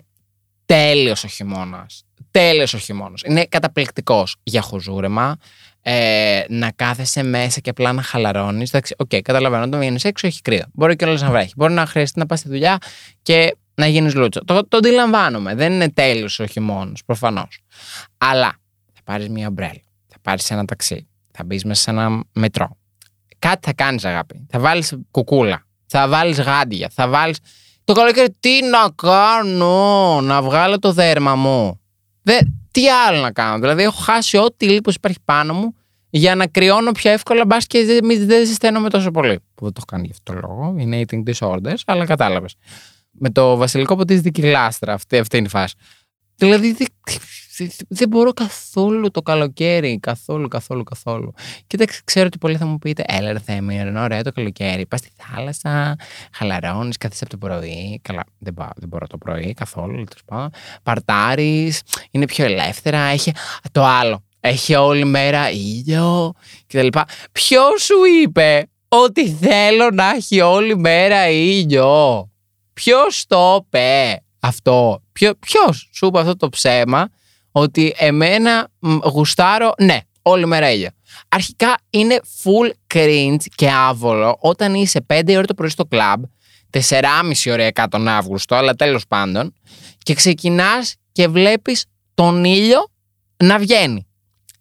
τέλειος 0.66 1.24
ο 1.24 1.28
χειμώνας. 1.28 2.04
Τέλειος 2.32 2.74
ο 2.74 2.78
χειμώνας. 2.78 3.20
Είναι 3.24 3.44
καταπληκτικός 3.44 4.36
για 4.42 4.62
χουζούρεμα. 4.62 5.36
Ε, 5.84 6.42
να 6.48 6.70
κάθεσαι 6.70 7.22
μέσα 7.22 7.60
και 7.60 7.70
απλά 7.70 7.92
να 7.92 8.02
χαλαρώνεις. 8.02 8.68
Εντάξει, 8.68 8.94
okay, 8.98 9.20
καταλαβαίνω. 9.20 9.64
Όταν 9.64 9.80
βγαίνεις 9.80 10.04
έξω 10.04 10.26
έχει 10.26 10.40
κρύο. 10.42 10.64
Μπορεί 10.72 10.96
και 10.96 11.04
όλο 11.04 11.16
να 11.16 11.30
βρέχει. 11.30 11.52
Μπορεί 11.56 11.72
να 11.72 11.86
χρειαστεί 11.86 12.18
να 12.18 12.26
πας 12.26 12.38
στη 12.38 12.48
δουλειά 12.48 12.78
και 13.22 13.56
να 13.74 13.86
γίνεις 13.86 14.14
λούτσο. 14.14 14.44
Το, 14.44 14.68
το 14.68 14.76
αντιλαμβάνομαι. 14.76 15.54
Δεν 15.54 15.72
είναι 15.72 15.90
τέλειος 15.90 16.38
ο 16.38 16.46
χειμώνας, 16.46 17.04
προφανώς. 17.06 17.58
Αλλά 18.18 18.54
θα 18.92 19.00
πάρεις 19.04 19.28
μια 19.28 19.46
ομπρέλα. 19.46 19.82
Θα 20.06 20.16
πάρεις 20.22 20.50
ένα 20.50 20.64
ταξί. 20.64 21.08
Θα 21.30 21.44
μπεις 21.44 21.64
μέσα 21.64 21.82
σε 21.82 21.90
ένα 21.90 22.22
μετρό. 22.32 22.76
Κάτι 23.38 23.66
θα 23.66 23.72
κάνεις, 23.72 24.04
αγάπη. 24.04 24.46
Θα 24.50 24.58
βάλεις 24.58 24.94
κουκούλα. 25.10 25.66
Θα 25.86 26.08
βάλεις 26.08 26.40
γάντια. 26.40 26.90
Θα 26.92 27.08
βάλει. 27.08 27.34
Το 27.84 27.92
καλοκαίρι 27.92 28.36
τι 28.40 28.62
να 28.62 28.90
κάνω, 28.94 30.20
να 30.20 30.42
βγάλω 30.42 30.78
το 30.78 30.92
δέρμα 30.92 31.34
μου. 31.34 31.80
Δε, 32.22 32.38
τι 32.70 32.88
άλλο 32.88 33.20
να 33.20 33.32
κάνω. 33.32 33.58
Δηλαδή, 33.58 33.82
έχω 33.82 34.00
χάσει 34.00 34.36
ό,τι 34.36 34.68
λίπος 34.68 34.94
υπάρχει 34.94 35.18
πάνω 35.24 35.54
μου 35.54 35.74
για 36.10 36.34
να 36.34 36.46
κρυώνω 36.46 36.92
πιο 36.92 37.10
εύκολα, 37.10 37.44
μπας 37.44 37.66
και 37.66 37.84
δεν 37.84 38.26
δε 38.26 38.44
ζεσταίνομαι 38.44 38.90
τόσο 38.90 39.10
πολύ. 39.10 39.38
Που 39.54 39.64
δεν 39.64 39.72
το 39.72 39.76
έχω 39.76 39.84
κάνει 39.86 40.06
γι' 40.06 40.12
αυτό 40.12 40.32
το 40.32 40.38
λόγο. 40.46 40.74
Είναι 40.78 41.04
eating 41.06 41.22
disorders, 41.32 41.80
αλλά 41.86 42.04
κατάλαβες. 42.06 42.54
Με 43.10 43.30
το 43.30 43.56
βασιλικό 43.56 43.96
ποτίζεται 43.96 44.30
και 44.30 44.50
λάστρα. 44.50 44.92
Αυτή, 44.92 45.18
αυτή 45.18 45.36
είναι 45.36 45.46
η 45.46 45.50
φάση. 45.50 45.74
Δηλαδή, 46.34 46.76
δεν 47.88 48.08
μπορώ 48.08 48.32
καθόλου 48.32 49.10
το 49.10 49.22
καλοκαίρι. 49.22 49.98
Καθόλου, 49.98 50.48
καθόλου, 50.48 50.82
καθόλου. 50.82 51.32
Κοίταξε, 51.66 52.00
ξέρω 52.04 52.26
ότι 52.26 52.38
πολλοί 52.38 52.56
θα 52.56 52.66
μου 52.66 52.78
πείτε, 52.78 53.04
έλα 53.06 53.32
ρε 53.32 53.38
Θέμη, 53.38 53.74
είναι 53.74 54.00
ωραίο 54.00 54.22
το 54.22 54.32
καλοκαίρι. 54.32 54.86
Πας 54.86 55.00
στη 55.00 55.10
θάλασσα, 55.16 55.96
χαλαρώνεις, 56.32 56.96
κάθεσαι 56.96 57.24
από 57.24 57.38
το 57.38 57.46
πρωί. 57.46 58.00
Καλά, 58.02 58.24
δεν, 58.38 58.54
πάω, 58.54 58.70
δεν 58.76 58.88
μπορώ 58.88 59.06
το 59.06 59.18
πρωί 59.18 59.54
καθόλου, 59.54 60.04
τέλος 60.04 60.48
Παρτάρεις, 60.82 61.82
είναι 62.10 62.24
πιο 62.24 62.44
ελεύθερα. 62.44 62.98
Έχει 62.98 63.32
το 63.72 63.84
άλλο. 63.84 64.22
Έχει 64.40 64.74
όλη 64.74 65.04
μέρα 65.04 65.50
ήλιο 65.50 66.32
κτλ. 66.66 66.86
Ποιος 67.32 67.82
σου 67.82 68.04
είπε 68.22 68.66
ότι 68.88 69.30
θέλω 69.30 69.90
να 69.90 70.10
έχει 70.10 70.40
όλη 70.40 70.76
μέρα 70.76 71.28
ήλιο; 71.28 72.30
Ποιος 72.72 73.24
το 73.26 73.64
είπε 73.66 74.22
αυτό; 74.40 75.02
Ποιος 75.38 75.88
σου 75.92 76.06
είπε 76.06 76.18
αυτό 76.18 76.36
το 76.36 76.48
ψέμα; 76.48 77.08
Ότι 77.52 77.94
εμένα 77.96 78.68
γουστάρω, 79.12 79.72
ναι, 79.78 79.98
όλη 80.22 80.46
μέρα 80.46 80.70
ήλιο. 80.70 80.88
Αρχικά 81.28 81.74
είναι 81.90 82.20
full 82.42 82.94
cringe 82.94 83.44
και 83.54 83.70
άβολο 83.70 84.36
όταν 84.40 84.74
είσαι 84.74 85.06
5 85.06 85.22
ώρα 85.28 85.44
το 85.44 85.54
πρωί 85.54 85.68
στο 85.68 85.84
κλαμπ, 85.84 86.24
4,5 86.70 87.52
ώρα 87.52 87.88
τον 87.88 88.08
Αύγουστο, 88.08 88.54
αλλά 88.54 88.74
τέλος 88.74 89.06
πάντων, 89.06 89.54
και 89.98 90.14
ξεκινάς 90.14 90.94
και 91.12 91.28
βλέπεις 91.28 91.84
τον 92.14 92.44
ήλιο 92.44 92.88
να 93.36 93.58
βγαίνει. 93.58 94.06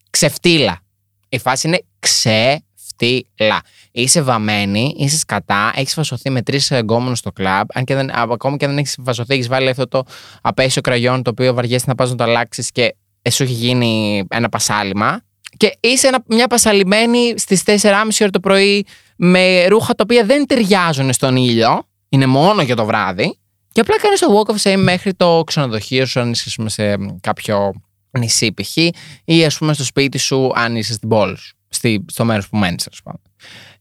Ξεφτύλα. 0.10 0.82
Η 1.30 1.38
φάση 1.38 1.68
είναι 1.68 1.84
ξεφτύλα. 2.00 3.62
Είσαι 3.92 4.22
βαμμένη, 4.22 4.96
είσαι 4.98 5.18
σκατά, 5.18 5.72
έχεις 5.76 5.94
φασωθεί 5.94 6.30
με 6.30 6.42
τρεις 6.42 6.72
εγκόμενου 6.72 7.16
στο 7.16 7.32
κλαμπ. 7.32 7.68
Αν 7.74 7.84
και 7.84 7.96
δεν, 7.96 8.12
ακόμα 8.12 8.58
και 8.58 8.66
αν 8.66 8.72
δεν 8.72 8.80
έχεις 8.80 8.98
φασωθεί, 9.04 9.34
έχεις 9.34 9.48
βάλει 9.48 9.70
αυτό 9.70 9.88
το 9.88 10.04
απέσιο 10.42 10.82
κραγιόν 10.82 11.24
το 11.24 11.30
οποίο 11.30 11.54
βαριέσαι 11.54 11.86
να 11.88 11.96
πας 11.96 12.10
να 12.10 12.16
το 12.16 12.24
αλλάξεις 12.24 12.72
και 12.72 12.96
σου 13.32 13.44
έχει 13.44 13.54
γίνει 13.54 14.24
ένα 14.30 14.50
πασάλιμα. 14.50 15.22
Και 15.58 15.78
είσαι 15.80 16.08
ένα, 16.08 16.24
μια 16.28 16.48
πασαλημένη 16.48 17.34
στις 17.38 17.64
4.30 17.66 17.78
ώρα 18.22 18.30
το 18.30 18.40
πρωί 18.40 18.86
με 19.16 19.66
ρούχα 19.68 19.96
τα 19.96 20.04
οποία 20.04 20.26
δεν 20.26 20.46
ταιριάζουν 20.46 21.14
στον 21.14 21.36
ήλιο. 21.36 21.88
Είναι 22.10 22.26
μόνο 22.26 22.62
για 22.62 22.76
το 22.76 22.86
βράδυ. 22.86 23.40
Και 23.72 23.82
απλά 23.82 24.00
κάνεις 24.00 24.20
το 24.20 24.28
walk 24.40 24.52
of 24.52 24.72
shame 24.72 24.82
μέχρι 24.82 25.14
το 25.14 25.44
ξενοδοχείο 25.46 26.06
σου, 26.06 26.20
αν 26.20 26.32
είσαι 26.32 26.50
σε 26.66 26.96
κάποιο 27.22 27.74
νησί 28.20 28.54
π.χ. 28.54 28.78
ή 29.26 29.46
ας 29.46 29.58
πούμε 29.58 29.74
στο 29.74 29.84
σπίτι 29.84 30.18
σου, 30.18 30.52
αν 30.56 30.76
είσαι 30.76 30.94
στην 30.94 31.10
πόλη 31.10 31.38
σου, 31.38 31.56
στο 32.06 32.26
μέρος 32.26 32.50
που 32.50 32.58
μένεις, 32.58 32.88
ας 32.92 33.02
πούμε 33.04 33.16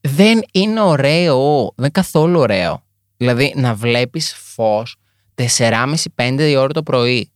δεν 0.00 0.42
είναι 0.52 0.80
ωραίο. 0.80 1.62
Δεν 1.62 1.73
είναι 1.78 1.88
καθόλου 1.88 2.40
ωραίο. 2.40 2.83
Δηλαδή 3.16 3.52
να 3.57 3.75
βλέπεις 3.75 4.35
φως 4.35 4.97
4,5-5 5.35 6.54
ώρα 6.59 6.73
το 6.73 6.83
πρωί. 6.83 7.33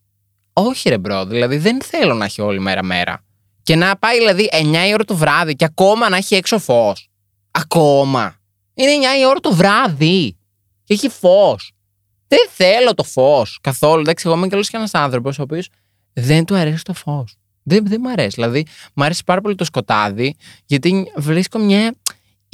Όχι 0.52 0.88
ρε 0.88 0.98
bro, 0.98 1.26
δηλαδή 1.26 1.56
δεν 1.56 1.82
θέλω 1.82 2.14
να 2.14 2.24
έχει 2.24 2.40
όλη 2.40 2.60
μέρα 2.60 2.82
μέρα. 2.82 3.24
Και 3.62 3.76
να 3.76 3.96
πάει 3.96 4.18
δηλαδή 4.18 4.48
9 4.52 4.92
ώρα 4.92 5.04
το 5.04 5.16
βράδυ 5.16 5.56
και 5.56 5.64
ακόμα 5.64 6.08
να 6.08 6.16
έχει 6.16 6.34
έξω 6.34 6.58
φως. 6.58 7.08
Ακόμα. 7.50 8.36
Είναι 8.74 8.90
9 9.16 9.20
η 9.20 9.26
ώρα 9.26 9.40
το 9.40 9.54
βράδυ. 9.54 10.36
Και 10.84 10.94
έχει 10.94 11.08
φως. 11.08 11.72
Δεν 12.28 12.48
θέλω 12.50 12.94
το 12.94 13.02
φως 13.02 13.58
καθόλου. 13.60 14.00
Εντάξει, 14.00 14.24
εγώ 14.28 14.36
είμαι 14.36 14.46
καλό 14.46 14.62
και 14.62 14.76
ένας 14.76 14.94
άνθρωπος 14.94 15.38
ο 15.38 15.42
οποίος 15.42 15.68
δεν 16.12 16.44
του 16.44 16.54
αρέσει 16.54 16.84
το 16.84 16.94
φως. 16.94 17.36
Δεν, 17.62 17.86
δεν 17.86 17.98
μου 18.02 18.10
αρέσει. 18.10 18.34
Δηλαδή, 18.34 18.66
μου 18.94 19.04
αρέσει 19.04 19.24
πάρα 19.24 19.40
πολύ 19.40 19.54
το 19.54 19.64
σκοτάδι, 19.64 20.36
γιατί 20.66 21.12
βρίσκω 21.16 21.58
μια 21.58 21.94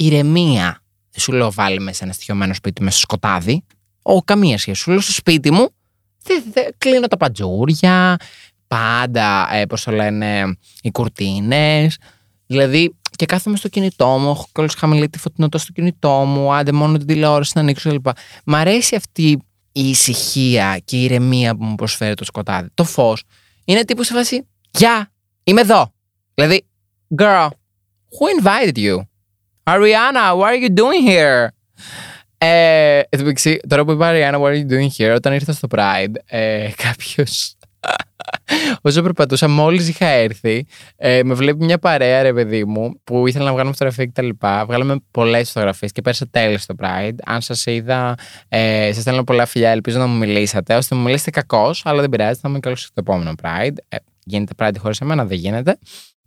ηρεμία. 0.05 0.83
Δεν 1.11 1.19
σου 1.19 1.31
λέω 1.31 1.51
βάλει 1.51 1.79
μέσα 1.79 2.03
ένα 2.03 2.13
στοιχειωμένο 2.13 2.53
σπίτι 2.53 2.83
μέσα 2.83 2.97
στο 2.97 3.05
σκοτάδι. 3.09 3.63
Ο, 4.01 4.21
καμία 4.21 4.57
σχέση. 4.57 4.81
Σου 4.81 4.91
λέω 4.91 4.99
στο 4.99 5.11
σπίτι 5.11 5.51
μου, 5.51 5.69
δεν, 6.23 6.43
δεν, 6.53 6.65
κλείνω 6.77 7.07
τα 7.07 7.17
παντζούρια, 7.17 8.17
πάντα, 8.67 9.53
ε, 9.53 9.65
πώς 9.65 9.83
το 9.83 9.91
λένε, 9.91 10.57
οι 10.81 10.91
κουρτίνες. 10.91 11.97
Δηλαδή, 12.45 12.95
και 13.15 13.25
κάθομαι 13.25 13.57
στο 13.57 13.67
κινητό 13.67 14.07
μου, 14.07 14.29
έχω 14.29 14.47
κόλλος 14.51 14.73
χαμηλή 14.73 15.09
τη 15.09 15.17
φωτεινότητα 15.17 15.63
στο 15.63 15.71
κινητό 15.71 16.09
μου, 16.09 16.53
άντε 16.53 16.71
μόνο 16.71 16.97
την 16.97 17.07
τηλεόραση 17.07 17.51
να 17.55 17.61
ανοίξω 17.61 17.89
κλπ. 17.89 18.07
Μ' 18.45 18.55
αρέσει 18.55 18.95
αυτή 18.95 19.39
η 19.71 19.89
ησυχία 19.89 20.81
και 20.85 20.97
η 20.97 21.03
ηρεμία 21.03 21.55
που 21.55 21.63
μου 21.63 21.75
προσφέρει 21.75 22.13
το 22.13 22.25
σκοτάδι. 22.25 22.69
Το 22.73 22.83
φως 22.83 23.23
είναι 23.65 23.85
τύπου 23.85 24.03
σε 24.03 24.13
βάση, 24.13 24.47
γεια, 24.71 25.11
είμαι 25.43 25.61
εδώ. 25.61 25.93
Δηλαδή, 26.33 26.65
girl, 27.17 27.47
who 27.47 28.43
invited 28.43 28.77
you? 28.77 28.97
Ariana, 29.63 30.35
what 30.35 30.53
are 30.53 30.57
you 30.57 30.69
doing 30.69 31.07
here? 31.07 31.47
Ε, 32.37 33.01
τώρα 33.67 33.85
που 33.85 33.91
είπα 33.91 34.11
Ariana, 34.13 34.39
what 34.41 34.51
are 34.51 34.55
you 34.55 34.71
doing 34.71 34.89
here, 34.97 35.15
όταν 35.15 35.33
ήρθα 35.33 35.53
στο 35.53 35.67
Pride, 35.71 36.13
ε, 36.25 36.69
κάποιος. 36.87 37.55
Όσο 38.81 39.01
περπατούσα, 39.01 39.47
μόλις 39.47 39.89
είχα 39.89 40.05
έρθει, 40.05 40.65
ε, 40.95 41.23
με 41.23 41.33
βλέπει 41.33 41.63
μια 41.65 41.77
παρέα, 41.77 42.21
ρε 42.21 42.33
παιδί 42.33 42.65
μου, 42.65 43.01
που 43.03 43.27
ήθελα 43.27 43.45
να 43.45 43.51
βγάλουμε 43.51 43.73
φωτογραφία 43.73 44.05
κτλ. 44.05 44.29
Βγάλαμε 44.65 44.95
πολλές 45.11 45.51
φωτογραφίες 45.51 45.91
και 45.91 46.01
πέρασα 46.01 46.27
τέλεια 46.31 46.57
στο 46.57 46.75
Pride. 46.79 47.15
Αν 47.25 47.41
σας 47.41 47.65
είδα, 47.65 48.15
ε, 48.47 48.89
σας 48.93 49.01
στέλνω 49.01 49.23
πολλά 49.23 49.45
φιλιά, 49.45 49.69
ελπίζω 49.69 49.99
να 49.99 50.05
μου 50.05 50.17
μιλήσατε. 50.17 50.75
Ώστε 50.75 50.95
μου 50.95 51.01
μιλήσετε 51.01 51.29
κακώς, 51.29 51.81
αλλά 51.85 52.01
δεν 52.01 52.09
πειράζει, 52.09 52.39
θα 52.39 52.49
είμαι 52.49 52.59
καλός 52.59 52.81
στο 52.81 52.93
επόμενο 52.95 53.33
Pride. 53.41 53.75
Ε, 53.89 53.97
γίνεται 54.23 54.53
Pride 54.57 54.75
χωρίς 54.79 54.99
εμένα, 54.99 55.25
δεν 55.25 55.37
γίνεται. 55.37 55.77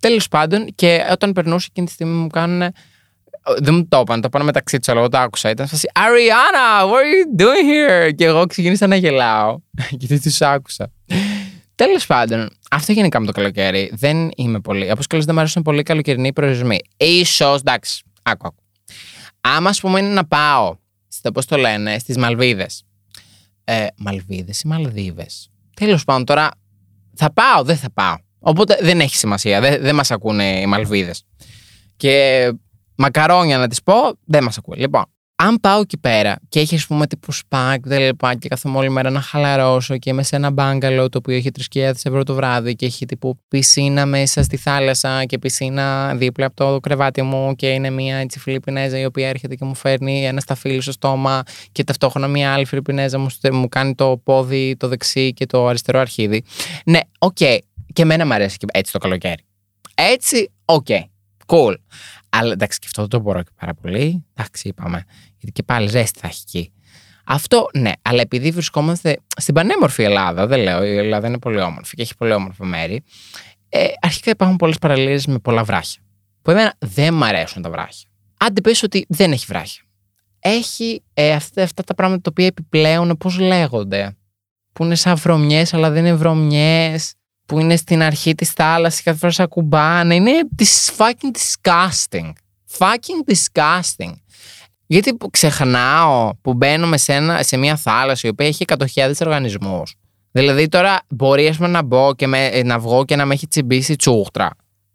Τέλος 0.01 0.29
πάντων, 0.29 0.67
και 0.75 1.07
όταν 1.11 1.33
περνούσε 1.33 1.67
εκείνη 1.71 1.87
τη 1.87 1.93
στιγμή 1.93 2.15
μου 2.15 2.27
κάνουν 2.27 2.73
δεν 3.59 3.75
μου 3.75 3.89
το 3.89 4.01
είπαν, 4.01 4.21
το 4.21 4.29
είπαν 4.33 4.45
μεταξύ 4.45 4.79
τους, 4.79 4.89
αλλά 4.89 4.99
εγώ 5.01 5.09
το 5.09 5.19
άκουσα. 5.19 5.51
Ήταν 5.51 5.67
φάση 5.67 5.89
Ariana, 5.95 6.85
what 6.85 6.93
are 6.93 7.39
you 7.39 7.43
doing 7.43 7.47
here? 7.47 8.15
Και 8.15 8.25
εγώ 8.25 8.47
ξεκίνησα 8.47 8.87
να 8.87 8.97
γελάω. 8.97 9.59
Γιατί 9.99 10.21
τους 10.21 10.43
άκουσα. 10.43 10.93
Τέλος 11.75 12.07
πάντων, 12.07 12.51
αυτό 12.71 12.93
γενικά 12.93 13.21
με 13.21 13.27
το 13.27 13.33
καλοκαίρι. 13.33 13.91
Δεν 13.95 14.31
είμαι 14.37 14.61
πολύ. 14.61 14.91
Όπως 14.91 15.07
καλώ 15.07 15.23
δεν 15.23 15.35
μου 15.35 15.41
αρέσουν 15.41 15.63
πολύ 15.63 15.83
καλοκαιρινοί 15.83 16.33
προορισμοί. 16.33 16.79
σω, 17.25 17.55
εντάξει, 17.55 18.03
άκου, 18.23 18.47
άκου. 18.47 18.63
Άμα 19.41 19.69
ας 19.69 19.81
πούμε 19.81 19.99
είναι 20.01 20.09
να 20.09 20.27
πάω, 20.27 20.77
στο 21.09 21.33
πώς 21.33 21.47
το 21.47 21.57
λένε, 21.57 21.99
στις 21.99 22.17
Μαλβίδε. 22.17 22.67
Ε, 23.65 23.87
Μαλβίδε 23.97 24.53
ή 24.65 24.69
Μαλδίβες. 24.69 25.51
Τέλος 25.77 26.05
πάντων, 26.05 26.25
τώρα 26.25 26.51
θα 27.15 27.33
πάω, 27.33 27.63
δεν 27.63 27.77
θα 27.77 27.91
πάω. 27.91 28.15
Οπότε 28.39 28.79
δεν 28.81 29.01
έχει 29.01 29.17
σημασία. 29.17 29.61
Δεν, 29.61 29.83
δεν 29.83 29.95
μας 29.95 30.11
ακούνε 30.11 30.61
οι 30.61 30.67
Μαλβίδε. 30.67 31.15
Και 31.97 32.53
μακαρόνια 32.97 33.59
να 33.59 33.69
τη 33.69 33.77
πω, 33.85 33.95
δεν 34.25 34.45
μας 34.45 34.59
ακούει. 34.59 34.79
Λοιπόν, 34.79 35.05
αν 35.37 35.61
πάω 35.61 35.81
εκεί 35.81 35.99
πέρα 35.99 36.37
και 36.49 36.61
έχει, 36.61 36.75
ας 36.75 36.87
πούμε, 36.87 37.07
τύπου 37.07 37.33
σπακ 37.33 37.87
λοιπά 37.87 38.35
και 38.35 38.49
κάθομαι 38.49 38.79
όλη 38.79 38.91
μέρα 38.91 39.11
να 39.11 39.21
χαλαρώσω 39.21 39.99
και 39.99 40.11
είμαι 40.11 40.23
σε 40.23 40.37
ένα 40.37 40.51
μπάγκαλο 40.51 41.09
το 41.09 41.19
οποίο 41.19 41.37
έχει 41.37 41.51
3.000 41.75 41.81
ευρώ 41.81 42.23
το 42.23 42.35
βράδυ 42.35 42.75
και 42.75 42.87
έχει 42.87 43.07
τύπου 43.07 43.39
πισίνα 43.49 44.07
μέσα 44.07 44.43
στη 44.43 44.57
θάλασσα 44.57 45.25
και 45.25 45.39
πισίνα 45.39 46.15
δίπλα 46.15 46.47
από 46.47 46.55
το 46.55 46.81
κρεβάτι 46.81 47.23
μου 47.23 47.55
και 47.55 47.69
είναι 47.69 47.91
μια 47.91 48.17
έτσι 48.17 48.39
Φιλιππινέζα 48.39 48.99
η 48.99 49.05
οποία 49.05 49.29
έρχεται 49.29 49.55
και 49.55 49.65
μου 49.65 49.75
φέρνει 49.75 50.27
ένα 50.27 50.41
σταφύλι 50.41 50.81
στο 50.81 50.93
στόμα 50.93 51.43
και 51.73 51.85
ταυτόχρονα 51.85 52.29
μια 52.29 52.53
άλλη 52.53 52.65
Φιλιππινέζα 52.65 53.19
μου, 53.19 53.29
μου 53.53 53.69
κάνει 53.69 53.95
το 53.95 54.21
πόδι, 54.25 54.77
το 54.77 54.89
δεξί 54.89 55.33
και 55.33 55.47
το 55.47 55.67
αριστερό 55.67 55.99
αρχίδι. 55.99 56.45
Ναι, 56.85 57.01
okay. 57.19 57.59
Και 57.93 58.03
εμένα 58.03 58.27
μου 58.27 58.33
αρέσει 58.33 58.57
έτσι 58.73 58.93
το 58.93 58.99
καλοκαίρι. 58.99 59.45
Έτσι, 59.95 60.53
okay. 60.65 61.03
Cool. 61.47 61.75
Αλλά 62.37 62.53
εντάξει, 62.53 62.79
και 62.79 62.87
αυτό 62.87 63.01
δεν 63.01 63.11
το 63.11 63.21
μπορώ 63.21 63.43
και 63.43 63.51
πάρα 63.61 63.75
πολύ. 63.75 64.25
Εντάξει, 64.35 64.69
είπαμε. 64.69 65.05
Γιατί 65.37 65.53
και 65.53 65.63
πάλι 65.63 65.89
ζέστη 65.89 66.19
θα 66.19 66.27
έχει 66.27 66.43
εκεί. 66.47 66.73
Αυτό 67.25 67.67
ναι, 67.75 67.93
αλλά 68.03 68.21
επειδή 68.21 68.51
βρισκόμαστε 68.51 69.17
στην 69.37 69.55
πανέμορφη 69.55 70.03
Ελλάδα, 70.03 70.47
δεν 70.47 70.61
λέω, 70.61 70.85
η 70.85 70.97
Ελλάδα 70.97 71.27
είναι 71.27 71.39
πολύ 71.39 71.61
όμορφη 71.61 71.97
και 71.97 72.03
έχει 72.03 72.17
πολύ 72.17 72.33
όμορφα 72.33 72.65
μέρη. 72.65 73.03
Ε, 73.69 73.87
αρχικά 74.01 74.31
υπάρχουν 74.31 74.57
πολλές 74.57 74.79
παραλίες 74.79 75.27
με 75.27 75.39
πολλά 75.39 75.65
βράχια. 75.65 76.03
Που 76.43 76.51
εμένα 76.51 76.75
δεν 76.79 77.15
μ' 77.15 77.23
αρέσουν 77.23 77.63
τα 77.63 77.71
βράχια. 77.71 78.09
Άντε 78.37 78.61
πες 78.61 78.83
ότι 78.83 79.07
δεν 79.09 79.33
έχει 79.33 79.47
βράχια. 79.49 79.83
Έχει 80.39 81.03
ε, 81.15 81.33
αυτά, 81.33 81.63
αυτά 81.63 81.83
τα 81.83 81.95
πράγματα 81.95 82.21
τα 82.21 82.31
οποία 82.31 82.47
επιπλέον, 82.47 83.17
πώς 83.19 83.39
λέγονται. 83.39 84.17
Που 84.73 84.85
είναι 84.85 84.95
σαν 84.95 85.17
βρωμιές, 85.17 85.75
αλλά 85.75 85.91
δεν 85.91 86.05
είναι 86.05 86.15
βρωμιές 86.15 87.15
που 87.47 87.59
είναι 87.59 87.77
στην 87.77 88.03
αρχή 88.03 88.35
της 88.35 88.51
θάλασσας 88.51 88.97
και 88.97 89.03
κάθε 89.05 89.19
φορά 89.19 89.33
σε 89.33 89.43
ακουμπάνε. 89.43 90.15
Είναι 90.15 90.31
fucking 90.97 91.37
disgusting. 91.37 92.33
Fucking 92.79 93.33
disgusting. 93.33 94.13
Γιατί 94.87 95.17
ξεχνάω 95.31 96.31
που 96.43 96.55
μπαίνουμε 96.55 96.97
σε, 96.97 97.13
ένα, 97.13 97.43
σε 97.43 97.57
μια 97.57 97.77
θάλασσα 97.77 98.27
η 98.27 98.31
οποία 98.31 98.47
έχει 98.47 98.65
100.000 98.95 99.13
οργανισμούς. 99.21 99.95
Δηλαδή 100.31 100.69
τώρα 100.69 101.01
μπορεί 101.09 101.55
πούμε, 101.57 101.69
να 101.69 101.83
μπω 101.83 102.15
και 102.15 102.27
με, 102.27 102.63
να 102.63 102.79
βγω 102.79 103.05
και 103.05 103.17
να 103.17 103.25
με 103.27 103.35
έχει 103.35 103.47
τσιμπήσει 103.47 103.97
τσούχτρα. 103.97 104.51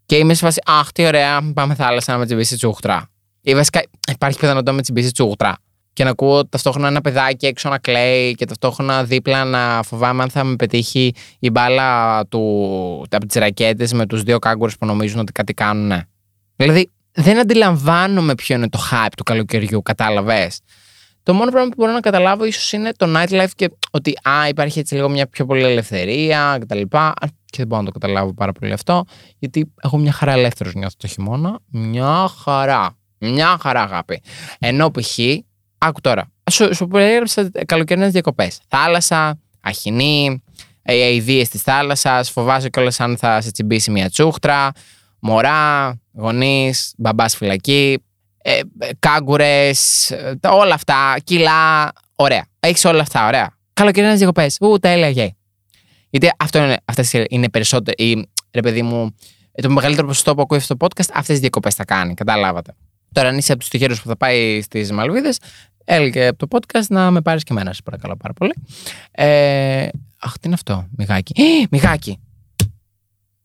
Και 0.06 0.16
είμαι 0.16 0.34
σε 0.34 0.44
φάση, 0.44 0.60
αχ 0.64 0.92
τι 0.92 1.06
ωραία, 1.06 1.52
πάμε 1.54 1.74
θάλασσα 1.74 2.12
να 2.12 2.18
με 2.18 2.26
τσιμπήσει 2.26 2.56
τσούχτρα. 2.56 3.10
Ή 3.40 3.54
βασικά 3.54 3.82
υπάρχει 4.10 4.38
πιθανότητα 4.38 4.70
να 4.70 4.76
με 4.76 4.82
τσιμπήσει 4.82 5.12
τσούχτρα 5.12 5.56
και 5.92 6.04
να 6.04 6.10
ακούω 6.10 6.46
ταυτόχρονα 6.46 6.88
ένα 6.88 7.00
παιδάκι 7.00 7.46
έξω 7.46 7.68
να 7.68 7.78
κλαίει 7.78 8.34
και 8.34 8.44
ταυτόχρονα 8.44 9.04
δίπλα 9.04 9.44
να 9.44 9.82
φοβάμαι 9.82 10.22
αν 10.22 10.30
θα 10.30 10.44
με 10.44 10.56
πετύχει 10.56 11.12
η 11.38 11.50
μπάλα 11.50 12.26
του, 12.26 13.06
από 13.10 13.26
τις 13.26 13.36
ρακέτες 13.36 13.92
με 13.92 14.06
τους 14.06 14.22
δύο 14.22 14.38
κάγκουρες 14.38 14.76
που 14.76 14.86
νομίζουν 14.86 15.20
ότι 15.20 15.32
κάτι 15.32 15.54
κάνουν. 15.54 16.02
Δηλαδή, 16.56 16.90
δεν 17.12 17.38
αντιλαμβάνομαι 17.38 18.34
ποιο 18.34 18.56
είναι 18.56 18.68
το 18.68 18.78
hype 18.90 19.12
του 19.16 19.22
καλοκαιριού, 19.22 19.82
κατάλαβες. 19.82 20.60
Το 21.22 21.34
μόνο 21.34 21.50
πράγμα 21.50 21.68
που 21.68 21.74
μπορώ 21.76 21.92
να 21.92 22.00
καταλάβω 22.00 22.44
ίσως 22.44 22.72
είναι 22.72 22.92
το 22.96 23.06
nightlife 23.16 23.50
και 23.56 23.70
ότι 23.90 24.14
α, 24.28 24.48
υπάρχει 24.48 24.78
έτσι 24.78 24.94
λίγο 24.94 25.08
μια 25.08 25.26
πιο 25.26 25.46
πολύ 25.46 25.62
ελευθερία 25.62 26.58
κτλ. 26.60 26.80
Και 27.44 27.56
δεν 27.56 27.66
μπορώ 27.66 27.80
να 27.80 27.86
το 27.92 27.98
καταλάβω 27.98 28.34
πάρα 28.34 28.52
πολύ 28.52 28.72
αυτό, 28.72 29.04
γιατί 29.38 29.72
έχω 29.82 29.98
μια 29.98 30.12
χαρά 30.12 30.32
ελεύθερος 30.32 30.74
νιώθω 30.74 30.94
το 30.98 31.06
χειμώνα. 31.06 31.58
Μια 31.70 32.28
χαρά. 32.42 32.96
Μια 33.18 33.58
χαρά 33.60 33.82
αγάπη. 33.82 34.22
Ενώ 34.58 34.90
π.χ. 34.90 35.18
Άκου 35.82 36.00
τώρα. 36.00 36.32
Σου, 36.50 36.74
σου 36.74 36.86
περιέγραψα 36.86 37.50
καλοκαιρινές 37.66 38.12
διακοπές. 38.12 38.60
Θάλασσα, 38.68 39.38
αχινή, 39.60 40.42
αειδίε 40.82 41.46
της 41.46 41.62
θάλασσας, 41.62 42.30
φοβάσαι 42.30 42.68
κιόλας 42.68 43.00
αν 43.00 43.16
θα 43.16 43.40
σε 43.40 43.50
τσιμπήσει 43.50 43.90
μια 43.90 44.10
τσούχτρα, 44.10 44.70
μωρά, 45.18 46.00
γονείς, 46.12 46.94
μπαμπάς 46.96 47.36
φυλακή, 47.36 48.02
ε, 48.42 48.60
κάγκουρες, 48.98 50.10
ε, 50.10 50.38
όλα 50.48 50.74
αυτά, 50.74 51.16
κιλά. 51.24 51.92
Ωραία. 52.14 52.46
Έχεις 52.60 52.84
όλα 52.84 53.00
αυτά, 53.00 53.26
ωραία. 53.26 53.56
Καλοκαιρινές 53.72 54.18
διακοπές. 54.18 54.56
Ού, 54.60 54.78
τα 54.78 54.88
έλεγε. 54.88 55.30
Γιατί 56.10 56.30
αυτό 56.36 56.58
είναι, 56.58 56.76
αυτές 56.84 57.12
είναι 57.28 57.48
περισσότερο. 57.48 58.08
Ή, 58.08 58.28
ρε 58.50 58.60
παιδί 58.60 58.82
μου, 58.82 59.14
το 59.62 59.70
μεγαλύτερο 59.70 60.06
ποσοστό 60.06 60.34
που 60.34 60.42
ακούει 60.42 60.58
αυτό 60.58 60.76
το 60.76 60.86
podcast, 60.86 61.08
αυτές 61.14 61.34
τι 61.34 61.40
διακοπές 61.40 61.74
θα 61.74 61.84
κάνει. 61.84 62.14
Καταλάβατε. 62.14 62.74
Τώρα, 63.12 63.28
αν 63.28 63.38
είσαι 63.38 63.52
από 63.52 63.60
τους 63.60 63.70
τυχερούς 63.70 64.02
που 64.02 64.08
θα 64.08 64.16
πάει 64.16 64.62
στις 64.62 64.92
Μαλβίδες, 64.92 65.38
έλεγε 65.84 66.26
από 66.26 66.46
το 66.46 66.58
podcast 66.58 66.86
να 66.88 67.10
με 67.10 67.20
πάρεις 67.20 67.42
και 67.42 67.52
εμένα, 67.52 67.72
σε 67.72 67.82
παρακαλώ 67.82 68.16
πάρα 68.16 68.34
πολύ. 68.34 68.54
Ε, 69.10 69.88
αχ, 70.18 70.32
τι 70.32 70.40
είναι 70.44 70.54
αυτό, 70.54 70.86
μιγάκι. 70.96 71.40
Ε, 71.42 71.66
μιγάκι! 71.70 72.18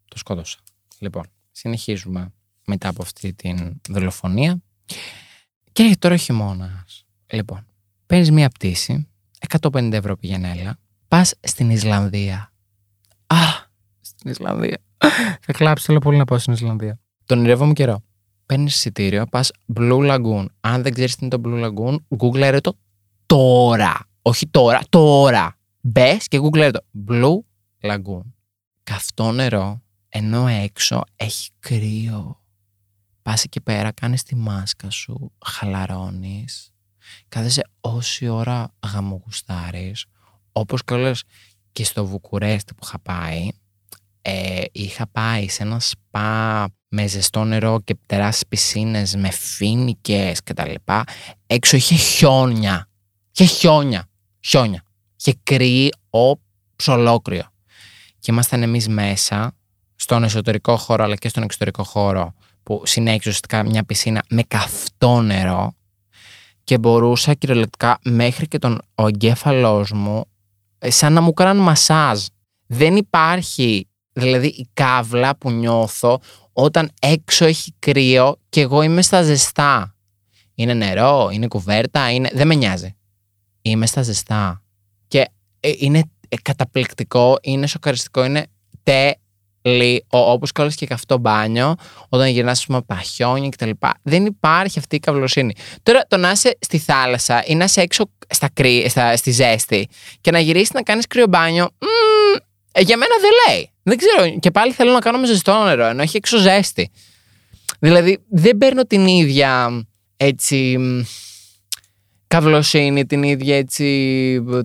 Το 0.08 0.18
σκότωσα. 0.18 0.58
Λοιπόν, 1.00 1.24
συνεχίζουμε 1.52 2.34
μετά 2.66 2.90
από 2.90 3.02
αυτή 3.02 3.34
την 3.34 3.82
δολοφονία. 3.90 4.62
Και 5.72 5.82
έρχεται 5.82 6.00
τώρα 6.00 6.14
ο 6.14 6.18
χειμώνας. 6.18 7.06
Λοιπόν, 7.28 7.66
παίρνει 8.06 8.32
μία 8.32 8.50
πτήση, 8.50 9.08
150 9.62 9.92
ευρώ 9.92 10.18
πηγαίνει 10.18 10.50
έλα, 10.50 10.78
πας 11.08 11.34
στην 11.40 11.70
Ισλανδία. 11.70 12.54
Α, 13.28 13.38
στην 14.02 14.32
Ισλανδία. 14.32 14.78
Θα 15.42 15.54
κλάψει, 15.54 15.86
θέλω 15.86 16.00
πολύ 16.00 16.18
να 16.18 16.26
πάω 16.26 16.38
στην 16.38 16.54
Ισλανδία. 16.54 17.00
Τον 17.26 17.38
ονειρεύομαι 17.38 17.74
καιρό 17.74 18.04
παίρνεις 18.46 18.76
εισιτήριο, 18.76 19.26
πας 19.26 19.52
Blue 19.76 20.12
Lagoon. 20.12 20.46
Αν 20.60 20.82
δεν 20.82 20.94
ξέρεις 20.94 21.16
τι 21.16 21.26
είναι 21.26 21.38
το 21.38 21.42
Blue 21.46 21.66
Lagoon, 21.66 21.98
google 22.18 22.60
το 22.62 22.78
τώρα. 23.26 24.10
Όχι 24.22 24.48
τώρα, 24.48 24.82
τώρα. 24.90 25.58
Μπες 25.82 26.28
και 26.28 26.40
google 26.44 26.72
το. 26.74 26.80
Blue 27.08 27.40
Lagoon. 27.90 28.24
Καυτό 28.84 29.32
νερό, 29.32 29.82
ενώ 30.10 30.48
έξω 30.48 31.04
έχει 31.16 31.50
κρύο. 31.60 32.42
Πας 33.22 33.44
εκεί 33.44 33.62
πέρα, 33.62 33.92
κάνεις 33.92 34.24
τη 34.24 34.36
μάσκα 34.36 34.90
σου, 34.90 35.32
χαλαρώνεις. 35.46 36.72
Κάθεσαι 37.28 37.70
όση 37.82 38.28
ώρα 38.28 38.74
γαμογουστάρεις. 38.94 40.06
Όπως 40.52 40.84
κιόλα 40.84 41.16
και 41.72 41.84
στο 41.84 42.06
Βουκουρέστι 42.06 42.74
που 42.74 42.84
είχα 42.86 43.00
πάει, 43.00 43.50
ε, 44.28 44.64
είχα 44.72 45.08
πάει 45.12 45.50
σε 45.50 45.64
ένα 45.64 45.80
σπα 45.80 46.68
με 46.88 47.08
ζεστό 47.08 47.44
νερό 47.44 47.82
και 47.84 47.98
τεράστιες 48.06 48.46
πισίνες 48.48 49.16
με 49.16 49.32
φίνικες 49.32 50.44
και 50.44 50.54
τα 50.54 50.68
λοιπά. 50.68 51.04
Έξω 51.48 51.78
είχε 51.78 51.96
χιόνια. 51.96 52.90
Είχε 53.32 53.46
χιόνια. 53.46 54.10
Χιόνια. 54.40 54.84
Είχε 55.20 55.38
κρύο 55.44 55.90
ολόκληρο. 56.88 57.48
Και 58.20 58.32
ήμασταν 58.32 58.64
εμείς 58.64 58.88
μέσα, 58.88 59.56
στον 59.96 60.24
εσωτερικό 60.24 60.78
χώρο 60.78 61.04
αλλά 61.04 61.16
και 61.16 61.30
στον 61.30 61.44
εξωτερικό 61.44 61.84
χώρο, 61.84 62.34
που 62.64 62.82
συνέχιζε 62.86 63.30
ουσιαστικά 63.30 63.64
μια 63.64 63.84
πισίνα 63.84 64.24
με 64.30 64.44
καυτό 64.44 65.22
νερό. 65.22 65.76
Και 66.64 66.78
μπορούσα 66.78 67.34
κυριολεκτικά 67.34 68.00
μέχρι 68.04 68.48
και 68.48 68.58
τον 68.58 68.82
ο 68.96 69.08
εγκέφαλός 69.08 69.92
μου, 69.92 70.26
ε, 70.80 70.90
σαν 70.90 71.14
να 71.14 71.22
μου 71.22 71.34
κάνουν 71.34 71.64
μασάζ. 71.64 72.26
Δεν 72.68 72.96
υπάρχει, 72.96 73.88
δηλαδή, 74.16 74.48
η 74.48 74.70
κάβλα 74.74 75.38
που 75.38 75.52
νιώθω 75.52 76.20
όταν 76.54 76.92
έξω 77.02 77.46
έχει 77.46 77.74
κρύο 77.80 78.40
και 78.50 78.62
εγώ 78.62 78.82
είμαι 78.82 79.02
στα 79.02 79.22
ζεστά. 79.22 79.96
Είναι 80.56 80.74
νερό, 80.74 81.30
είναι 81.32 81.48
κουβέρτα, 81.48 82.12
είναι... 82.12 82.30
δεν 82.34 82.48
με 82.48 82.56
νοιάζει. 82.56 82.96
Είμαι 83.62 83.86
στα 83.86 84.02
ζεστά. 84.02 84.64
Και 85.08 85.28
ε, 85.60 85.72
είναι 85.78 86.00
ε, 86.30 86.36
καταπληκτικό, 86.42 87.38
είναι 87.42 87.68
σοκαριστικό, 87.68 88.24
είναι 88.24 88.46
τέλειο. 88.84 90.00
Όπως 90.10 90.52
και 90.52 90.68
και 90.68 90.86
καυτό 90.86 91.18
μπάνιο, 91.18 91.76
όταν 92.10 92.28
γυρνάς 92.28 92.66
από 92.68 92.86
τα 92.86 92.96
χιόνια 92.96 93.50
κτλ. 93.50 93.70
Δεν 94.02 94.26
υπάρχει 94.26 94.80
αυτή 94.80 94.96
η 94.96 95.00
καυλοσύνη. 95.00 95.56
Τώρα 95.84 96.06
το 96.08 96.18
να 96.18 96.32
είσαι 96.32 96.58
στη 96.60 96.78
θάλασσα 96.78 97.44
ή 97.46 97.56
να 97.56 97.64
είσαι 97.64 97.82
έξω 97.82 98.04
στα 98.30 98.50
κρύ, 98.54 98.90
στα, 98.90 99.18
στη 99.18 99.32
ζέστη 99.32 99.88
και 100.22 100.32
να 100.32 100.40
γυρίσεις 100.40 100.72
να 100.72 100.82
κάνεις 100.82 101.08
κρύο 101.08 101.28
μπάνιο, 101.28 101.70
ε, 102.72 102.82
για 102.82 102.98
μένα 102.98 103.14
δεν 103.22 103.32
λέει. 103.48 103.70
Δεν 103.88 103.98
ξέρω. 103.98 104.38
Και 104.40 104.52
πάλι 104.52 104.72
θέλω 104.74 104.92
να 104.92 105.00
κάνω 105.00 105.18
με 105.18 105.28
ζεστό 105.28 105.64
νερό, 105.64 105.86
ενώ 105.86 106.02
έχει 106.02 106.18
έξω 106.18 106.38
ζέστη. 106.38 106.92
Δηλαδή 107.80 108.20
δεν 108.30 108.58
παίρνω 108.58 108.84
την 108.84 109.08
ίδια 109.08 109.82
έτσι 110.18 110.78
καυλοσύνη, 112.28 113.06
την 113.06 113.24
ίδια 113.24 113.58
έτσι, 113.58 113.86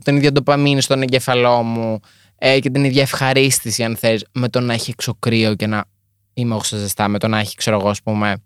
την 0.04 0.16
ίδια 0.16 0.32
ντοπαμίνη 0.32 0.80
στον 0.80 1.02
εγκεφαλό 1.02 1.62
μου 1.62 2.00
ε, 2.38 2.60
και 2.60 2.70
την 2.70 2.84
ίδια 2.84 3.02
ευχαρίστηση 3.02 3.84
αν 3.84 3.96
θες 3.96 4.26
με 4.32 4.48
το 4.48 4.60
να 4.60 4.72
έχει 4.72 4.90
έξω 4.90 5.16
κρύο 5.18 5.54
και 5.54 5.66
να 5.66 5.84
είμαι 6.34 6.54
εγώ 6.54 6.64
ζεστά, 6.64 7.08
με 7.08 7.18
το 7.18 7.28
να 7.28 7.38
έχει 7.38 7.56
ξέρω 7.56 7.78
εγώ 7.78 7.88
ας 7.88 8.02
πούμε 8.02 8.42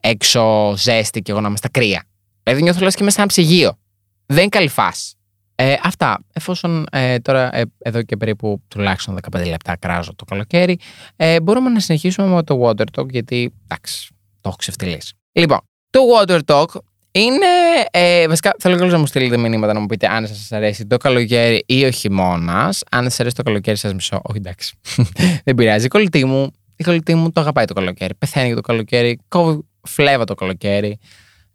έξω 0.00 0.74
ζέστη 0.76 1.22
και 1.22 1.30
εγώ 1.30 1.40
να 1.40 1.48
είμαι 1.48 1.56
στα 1.56 1.68
κρύα. 1.68 2.04
Δηλαδή 2.42 2.62
νιώθω 2.62 2.80
λες 2.80 2.94
και 2.94 3.02
είμαι 3.02 3.10
σε 3.10 3.20
ένα 3.20 3.28
ψυγείο. 3.28 3.78
Δεν 4.26 4.38
είναι 4.38 4.48
καλή 4.48 4.68
φάση. 4.68 5.14
Ε, 5.56 5.74
αυτά. 5.82 6.18
Εφόσον 6.32 6.86
ε, 6.92 7.18
τώρα 7.18 7.56
ε, 7.56 7.62
εδώ 7.78 8.02
και 8.02 8.16
περίπου 8.16 8.62
τουλάχιστον 8.68 9.18
15 9.36 9.46
λεπτά 9.46 9.76
κράζω 9.76 10.14
το 10.14 10.24
καλοκαίρι, 10.24 10.78
ε, 11.16 11.40
μπορούμε 11.40 11.70
να 11.70 11.80
συνεχίσουμε 11.80 12.26
με 12.26 12.42
το 12.42 12.60
water 12.62 12.84
talk 12.98 13.10
γιατί 13.10 13.54
εντάξει, 13.64 14.08
το 14.40 14.48
έχω 14.48 14.56
ξεφτυλίσει. 14.56 15.14
Λοιπόν, 15.32 15.60
το 15.90 16.00
water 16.16 16.40
talk 16.46 16.66
είναι. 17.10 17.46
Ε, 17.90 18.28
βασικά, 18.28 18.54
θέλω 18.58 18.78
και 18.78 18.84
να 18.84 18.98
μου 18.98 19.06
στείλετε 19.06 19.36
μηνύματα 19.36 19.72
να 19.72 19.80
μου 19.80 19.86
πείτε 19.86 20.06
αν 20.06 20.26
σας 20.26 20.52
αρέσει 20.52 20.86
το 20.86 20.96
καλοκαίρι 20.96 21.64
ή 21.66 21.84
ο 21.84 21.90
χειμώνας. 21.90 22.82
Αν 22.90 23.02
σας 23.04 23.20
αρέσει 23.20 23.34
το 23.34 23.42
καλοκαίρι, 23.42 23.76
σας 23.76 23.94
μισώ. 23.94 24.20
Όχι, 24.22 24.38
εντάξει. 24.38 24.74
Δεν 25.44 25.54
πειράζει. 25.54 25.84
Η 25.84 25.88
κολλητή 25.88 26.24
μου, 26.24 26.50
η 26.76 26.84
κολλητή 26.84 27.14
μου 27.14 27.30
το 27.30 27.40
αγαπάει 27.40 27.64
το 27.64 27.74
καλοκαίρι. 27.74 28.14
Πεθαίνει 28.14 28.46
για 28.46 28.54
το 28.54 28.60
καλοκαίρι. 28.60 29.18
Κόβει 29.28 29.60
φλέβα 29.82 30.24
το 30.24 30.34
καλοκαίρι. 30.34 30.98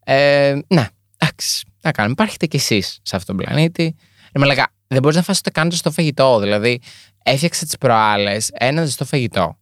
Ε, 0.03 0.59
ναι, 0.67 0.87
εντάξει. 1.17 1.68
Να 1.81 1.91
κάνουμε. 1.91 2.13
Υπάρχετε 2.13 2.45
κι 2.45 2.55
εσείς 2.55 2.99
σε 3.01 3.15
αυτόν 3.15 3.37
τον 3.37 3.45
πλανήτη. 3.45 3.95
Ε, 4.31 4.39
με 4.39 4.45
λέγα, 4.45 4.67
δεν 4.87 5.01
μπορείς 5.01 5.17
να 5.17 5.23
φας 5.23 5.39
ούτε 5.39 5.49
καν 5.49 5.71
στο 5.71 5.91
φαγητό. 5.91 6.39
Δηλαδή, 6.39 6.79
έφτιαξε 7.23 7.65
τις 7.65 7.77
προάλλες 7.77 8.49
ένα 8.53 8.85
ζεστό 8.85 9.05
φαγητό. 9.05 9.57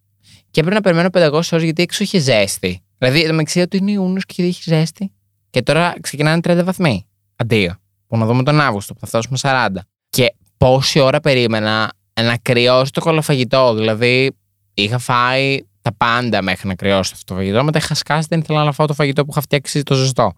Και 0.52 0.60
έπρεπε 0.60 0.76
να 0.76 0.82
περιμένω 0.82 1.10
500 1.10 1.32
ώρες 1.32 1.64
γιατί 1.64 1.82
έξω 1.82 2.04
είχε 2.04 2.20
ζέστη. 2.20 2.84
Δηλαδή, 2.98 3.28
το 3.28 3.32
μεταξύ 3.32 3.60
ότι 3.60 3.78
είναι 3.78 3.92
Ιούνιος 3.92 4.26
και 4.26 4.44
έχει 4.44 4.62
ζέστη. 4.66 5.12
Και 5.50 5.62
τώρα 5.62 5.94
ξεκινάνε 6.02 6.40
30 6.44 6.62
βαθμοί. 6.64 7.08
Αντίο. 7.36 7.76
Που 8.08 8.18
να 8.18 8.26
δούμε 8.26 8.44
τον 8.44 8.62
Αύγουστο 8.62 8.94
που 8.94 9.00
θα 9.00 9.08
φτάσουμε 9.08 9.38
40. 9.42 9.68
Και 10.10 10.36
πόση 10.58 11.00
ώρα 11.00 11.20
περίμενα 11.20 11.94
να 12.22 12.38
κρυώσει 12.38 12.92
το 12.92 13.02
κολοφαγητό. 13.02 13.74
Δηλαδή, 13.74 14.36
είχα 14.74 14.98
φάει 14.98 15.60
τα 15.82 15.94
πάντα 15.94 16.42
μέχρι 16.42 16.68
να 16.68 16.76
κρυώσει 16.76 17.12
αυτό 17.14 17.34
το 17.34 17.40
φαγητό. 17.40 17.64
Μετά 17.64 17.78
είχα 17.78 17.96
σκάσει, 17.96 18.28
δεν 18.30 18.40
ήθελα 18.40 18.64
να 18.64 18.72
φάω 18.72 18.88
το 18.88 18.94
φαγητό 18.94 19.24
που 19.26 19.32
είχα 19.32 19.42
φτιάξει 19.42 19.84
το 19.84 19.96
ζεστό. 19.96 20.32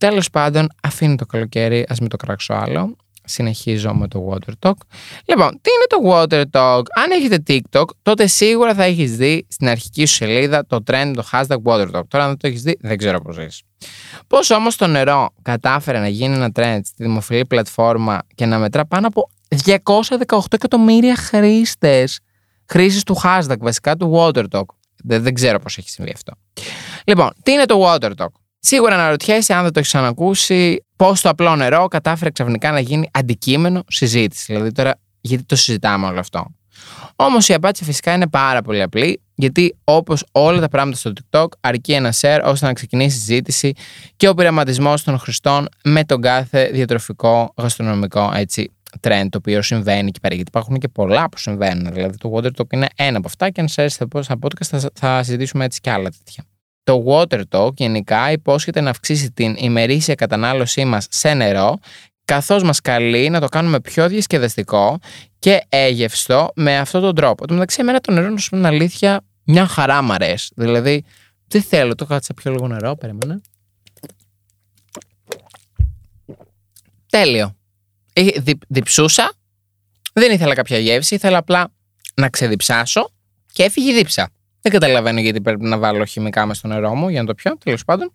Τέλος 0.00 0.30
πάντων, 0.30 0.68
αφήνω 0.82 1.14
το 1.14 1.26
καλοκαίρι, 1.26 1.84
ας 1.88 2.00
μην 2.00 2.08
το 2.08 2.16
κράξω 2.16 2.54
άλλο. 2.54 2.96
Συνεχίζω 3.24 3.94
με 3.94 4.08
το 4.08 4.28
Water 4.30 4.52
Talk. 4.58 4.74
Λοιπόν, 5.24 5.60
τι 5.60 5.70
είναι 5.70 5.86
το 5.88 5.98
Water 6.04 6.42
Talk; 6.50 6.82
Αν 6.96 7.10
έχετε 7.10 7.42
TikTok, 7.46 7.84
τότε 8.02 8.26
σίγουρα 8.26 8.74
θα 8.74 8.84
έχεις 8.84 9.16
δει 9.16 9.46
στην 9.48 9.68
αρχική 9.68 10.04
σου 10.06 10.14
σελίδα 10.14 10.66
το 10.66 10.82
trend, 10.86 11.12
το 11.14 11.28
hashtag 11.32 11.56
Water 11.64 11.90
Talk. 11.90 12.02
Τώρα, 12.08 12.24
αν 12.24 12.28
δεν 12.28 12.36
το 12.36 12.46
έχεις 12.46 12.62
δει, 12.62 12.76
δεν 12.80 12.96
ξέρω 12.96 13.20
πώς 13.20 13.36
είσαι. 13.36 13.62
Πώς 14.26 14.50
όμως 14.50 14.76
το 14.76 14.86
νερό 14.86 15.28
κατάφερε 15.42 15.98
να 15.98 16.08
γίνει 16.08 16.34
ένα 16.34 16.50
trend 16.54 16.80
στη 16.84 17.02
δημοφιλή 17.02 17.46
πλατφόρμα 17.46 18.18
και 18.34 18.46
να 18.46 18.58
μετρά 18.58 18.86
πάνω 18.86 19.06
από 19.06 19.30
218 19.64 20.38
εκατομμύρια 20.50 21.16
χρήστες; 21.16 22.20
Χρήσει 22.66 23.04
του 23.04 23.20
hashtag, 23.22 23.58
βασικά 23.58 23.96
του 23.96 24.12
Water 24.16 24.44
Talk. 24.50 24.64
Δεν, 25.04 25.22
δεν 25.22 25.34
ξέρω 25.34 25.58
πώς 25.58 25.78
έχει 25.78 25.90
συμβεί 25.90 26.12
αυτό. 26.14 26.32
Λοιπόν, 27.04 27.30
τι 27.42 27.52
είναι 27.52 27.64
το 27.64 27.82
Water 27.86 28.10
Talk; 28.16 28.28
Σίγουρα 28.60 28.94
αναρωτιέσαι, 28.94 29.54
αν 29.54 29.62
δεν 29.62 29.72
το 29.72 29.78
έχεις 29.78 29.90
ξανακούσει, 29.92 30.84
πώς 30.96 31.20
το 31.20 31.28
απλό 31.28 31.56
νερό 31.56 31.88
κατάφερε 31.88 32.30
ξαφνικά 32.30 32.70
να 32.70 32.80
γίνει 32.80 33.08
αντικείμενο 33.12 33.82
συζήτηση. 33.88 34.52
Δηλαδή 34.52 34.72
τώρα, 34.72 35.00
γιατί 35.20 35.44
το 35.44 35.56
συζητάμε 35.56 36.06
όλο 36.06 36.18
αυτό. 36.18 36.46
Όμως 37.16 37.48
η 37.48 37.54
απάντηση 37.54 37.84
φυσικά 37.84 38.12
είναι 38.12 38.28
πάρα 38.28 38.62
πολύ 38.62 38.82
απλή, 38.82 39.20
γιατί 39.34 39.76
όπως 39.84 40.24
όλα 40.32 40.60
τα 40.60 40.68
πράγματα 40.68 40.98
στο 40.98 41.12
TikTok, 41.14 41.46
αρκεί 41.60 41.92
ένα 41.92 42.12
share 42.20 42.40
ώστε 42.44 42.66
να 42.66 42.72
ξεκινήσει 42.72 43.16
η 43.16 43.20
συζήτηση 43.20 43.72
και 44.16 44.28
ο 44.28 44.34
πειραματισμός 44.34 45.02
των 45.02 45.18
χρηστών 45.18 45.68
με 45.84 46.04
τον 46.04 46.20
κάθε 46.20 46.70
διατροφικό, 46.72 47.52
γαστρονομικό 47.56 48.32
έτσι, 48.34 48.72
trend 49.00 49.26
το 49.30 49.38
οποίο 49.38 49.62
συμβαίνει 49.62 50.08
εκεί 50.08 50.20
πέρα. 50.20 50.34
Γιατί 50.34 50.50
υπάρχουν 50.50 50.78
και 50.78 50.88
πολλά 50.88 51.28
που 51.28 51.38
συμβαίνουν. 51.38 51.92
Δηλαδή 51.92 52.16
το 52.16 52.32
Water 52.34 52.50
Talk 52.56 52.72
είναι 52.72 52.88
ένα 52.96 53.18
από 53.18 53.26
αυτά 53.26 53.50
και 53.50 53.60
αν 53.60 53.68
σας 53.68 54.00
έρθει 54.00 54.24
στα 54.24 54.38
podcast 54.42 54.66
θα, 54.78 54.90
θα 54.94 55.22
συζητήσουμε 55.22 55.64
έτσι 55.64 55.80
και 55.80 55.90
άλλα 55.90 56.10
τέτοια. 56.10 56.44
Το 56.84 57.04
Water 57.06 57.42
Talk 57.50 57.74
γενικά 57.74 58.32
υπόσχεται 58.32 58.80
να 58.80 58.90
αυξήσει 58.90 59.30
την 59.30 59.54
ημερήσια 59.58 60.14
κατανάλωσή 60.14 60.84
μας 60.84 61.06
σε 61.10 61.34
νερό 61.34 61.78
καθώς 62.24 62.62
μας 62.62 62.80
καλεί 62.80 63.30
να 63.30 63.40
το 63.40 63.48
κάνουμε 63.48 63.80
πιο 63.80 64.08
διασκεδαστικό 64.08 64.98
και 65.38 65.64
έγευστο 65.68 66.50
με 66.54 66.78
αυτόν 66.78 67.00
τον 67.00 67.14
τρόπο. 67.14 67.46
Το 67.46 67.54
μεταξύ, 67.54 67.80
εμένα 67.80 68.00
το 68.00 68.12
νερό, 68.12 68.28
να 68.28 68.36
σου 68.36 68.50
πω 68.50 68.66
αλήθεια, 68.66 69.24
μια 69.44 69.66
χαρά 69.66 70.02
μ' 70.02 70.12
αρέσει. 70.12 70.52
Δηλαδή, 70.56 71.04
τι 71.48 71.60
θέλω, 71.60 71.94
το 71.94 72.06
κάτσα 72.06 72.34
πιο 72.34 72.50
λίγο 72.50 72.68
νερό, 72.68 72.96
περίμενα. 72.96 73.40
Τέλειο. 77.10 77.56
Δι, 78.14 78.58
διψούσα, 78.68 79.32
δεν 80.12 80.32
ήθελα 80.32 80.54
κάποια 80.54 80.78
γεύση, 80.78 81.14
ήθελα 81.14 81.38
απλά 81.38 81.72
να 82.14 82.28
ξεδιψάσω 82.28 83.10
και 83.52 83.62
έφυγε 83.62 83.90
η 83.90 83.94
δίψα. 83.94 84.30
Δεν 84.62 84.72
καταλαβαίνω 84.72 85.20
γιατί 85.20 85.40
πρέπει 85.40 85.64
να 85.64 85.78
βάλω 85.78 86.04
χημικά 86.04 86.46
μες 86.46 86.56
στο 86.56 86.68
νερό 86.68 86.94
μου 86.94 87.08
για 87.08 87.20
να 87.20 87.26
το 87.26 87.34
πιω, 87.34 87.56
τέλος 87.64 87.84
πάντων. 87.84 88.12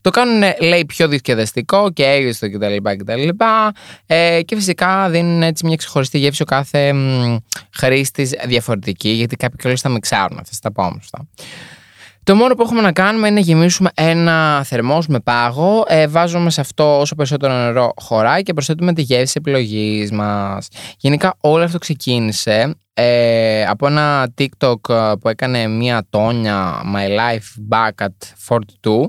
Το 0.00 0.10
κάνουν, 0.10 0.42
λέει, 0.60 0.84
πιο 0.84 1.08
διασκεδαστικό 1.08 1.90
και 1.90 2.04
έγιστο 2.04 2.50
κτλ. 2.50 2.76
κτλ. 2.96 3.28
Ε, 4.06 4.42
και 4.42 4.56
φυσικά 4.56 5.10
δίνουν 5.10 5.42
έτσι 5.42 5.66
μια 5.66 5.76
ξεχωριστή 5.76 6.18
γεύση 6.18 6.42
ο 6.42 6.44
κάθε 6.44 6.94
χρήστης 7.70 8.34
διαφορετική, 8.46 9.08
γιατί 9.08 9.36
κάποιοι 9.36 9.56
κιόλας 9.58 9.80
θα 9.80 9.88
μιξάρουν. 9.88 10.40
Θα 10.44 10.52
τα 10.62 10.72
πω 10.72 10.82
όμω 10.82 10.96
αυτά. 10.98 11.26
Το 12.24 12.34
μόνο 12.34 12.54
που 12.54 12.62
έχουμε 12.62 12.80
να 12.80 12.92
κάνουμε 12.92 13.26
είναι 13.26 13.40
να 13.40 13.46
γεμίσουμε 13.46 13.90
ένα 13.94 14.64
θερμός 14.64 15.06
με 15.06 15.20
πάγο, 15.20 15.84
ε, 15.88 16.06
βάζουμε 16.06 16.50
σε 16.50 16.60
αυτό 16.60 17.00
όσο 17.00 17.14
περισσότερο 17.14 17.52
νερό 17.52 17.92
χωράει 17.96 18.42
και 18.42 18.52
προσθέτουμε 18.52 18.92
τη 18.92 19.02
γεύση 19.02 19.34
επιλογής 19.36 20.12
μας. 20.12 20.68
Γενικά 20.98 21.34
όλο 21.40 21.64
αυτό 21.64 21.78
ξεκίνησε 21.78 22.74
ε, 22.94 23.64
από 23.64 23.86
ένα 23.86 24.32
TikTok 24.38 24.88
ε, 24.88 25.12
που 25.20 25.28
έκανε 25.28 25.66
μία 25.68 26.06
τόνια 26.10 26.82
My 26.94 27.08
Life 27.08 27.76
Back 27.76 28.06
at 28.06 28.56
42 28.82 29.06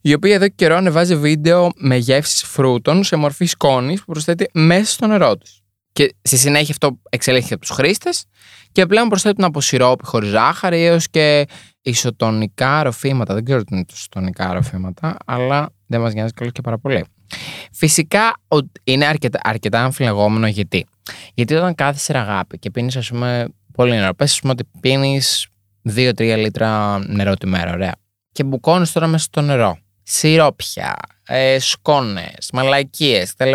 η 0.00 0.14
οποία 0.14 0.34
εδώ 0.34 0.46
και 0.46 0.54
καιρό 0.56 0.76
ανεβάζει 0.76 1.16
βίντεο 1.16 1.70
με 1.76 1.96
γεύσεις 1.96 2.42
φρούτων 2.42 3.04
σε 3.04 3.16
μορφή 3.16 3.44
σκόνης 3.44 4.00
που 4.00 4.12
προσθέτει 4.12 4.48
μέσα 4.52 4.92
στο 4.92 5.06
νερό 5.06 5.36
τους. 5.36 5.62
Και 5.92 6.14
στη 6.22 6.36
συνέχεια 6.36 6.68
αυτό 6.70 6.98
εξελίχθηκε 7.10 7.54
από 7.54 7.62
τους 7.62 7.74
χρήστες 7.74 8.24
και 8.72 8.86
πλέον 8.86 9.08
προσθέτουν 9.08 9.44
από 9.44 9.60
σιρόπι 9.60 10.04
χωρίς 10.06 10.28
ζάχαρη 10.28 10.84
έως 10.84 11.08
και 11.10 11.46
ισοτονικά 11.88 12.82
ροφήματα. 12.82 13.34
Δεν 13.34 13.44
ξέρω 13.44 13.64
τι 13.64 13.74
είναι 13.74 13.84
ισοτονικά 13.92 14.52
ροφήματα, 14.52 15.16
αλλά 15.24 15.70
δεν 15.86 16.00
μας 16.00 16.14
νοιάζει 16.14 16.32
καλώς 16.32 16.52
και 16.52 16.60
πάρα 16.60 16.78
πολύ. 16.78 17.04
Φυσικά 17.72 18.40
είναι 18.84 19.06
αρκετά, 19.06 19.40
αρκετά 19.42 19.84
αμφιλεγόμενο 19.84 20.46
γιατί. 20.46 20.86
Γιατί 21.34 21.54
όταν 21.54 21.74
κάθεσαι 21.74 22.18
αγάπη 22.18 22.58
και 22.58 22.70
πίνεις 22.70 22.96
ας 22.96 23.08
πούμε 23.08 23.46
πολύ 23.72 23.90
νερό, 23.90 24.14
πες 24.14 24.32
ας 24.32 24.40
πούμε 24.40 24.52
ότι 24.52 24.64
πίνεις 24.80 25.46
2-3 25.94 26.36
λίτρα 26.36 26.98
νερό 27.06 27.34
τη 27.34 27.46
μέρα, 27.46 27.72
ωραία. 27.72 27.94
Και 28.32 28.44
μπουκώνεις 28.44 28.92
τώρα 28.92 29.06
μέσα 29.06 29.24
στο 29.24 29.40
νερό. 29.40 29.78
Σιρόπια, 30.02 30.96
ε, 31.26 31.58
σκόνες, 31.58 32.50
μαλακίες 32.52 33.34
κτλ. 33.34 33.52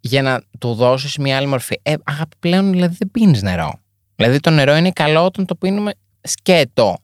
Για 0.00 0.22
να 0.22 0.42
του 0.58 0.74
δώσεις 0.74 1.16
μια 1.16 1.36
άλλη 1.36 1.46
μορφή. 1.46 1.80
Ε, 1.82 1.94
αγάπη 2.04 2.36
πλέον 2.38 2.70
δηλαδή 2.70 2.96
δεν 2.98 3.10
πίνεις 3.10 3.42
νερό. 3.42 3.80
Δηλαδή 4.16 4.40
το 4.40 4.50
νερό 4.50 4.76
είναι 4.76 4.90
καλό 4.90 5.24
όταν 5.24 5.46
το 5.46 5.54
πίνουμε 5.54 5.92
σκέτο. 6.22 6.96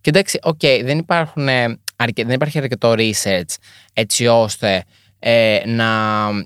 Και 0.00 0.10
εντάξει, 0.10 0.38
okay, 0.42 0.80
δεν, 0.84 0.98
υπάρχουν, 0.98 1.44
δεν 2.14 2.30
υπάρχει 2.30 2.58
αρκετό 2.58 2.94
research 2.96 3.54
έτσι 3.92 4.26
ώστε 4.26 4.84
ε, 5.18 5.58
να 5.66 5.86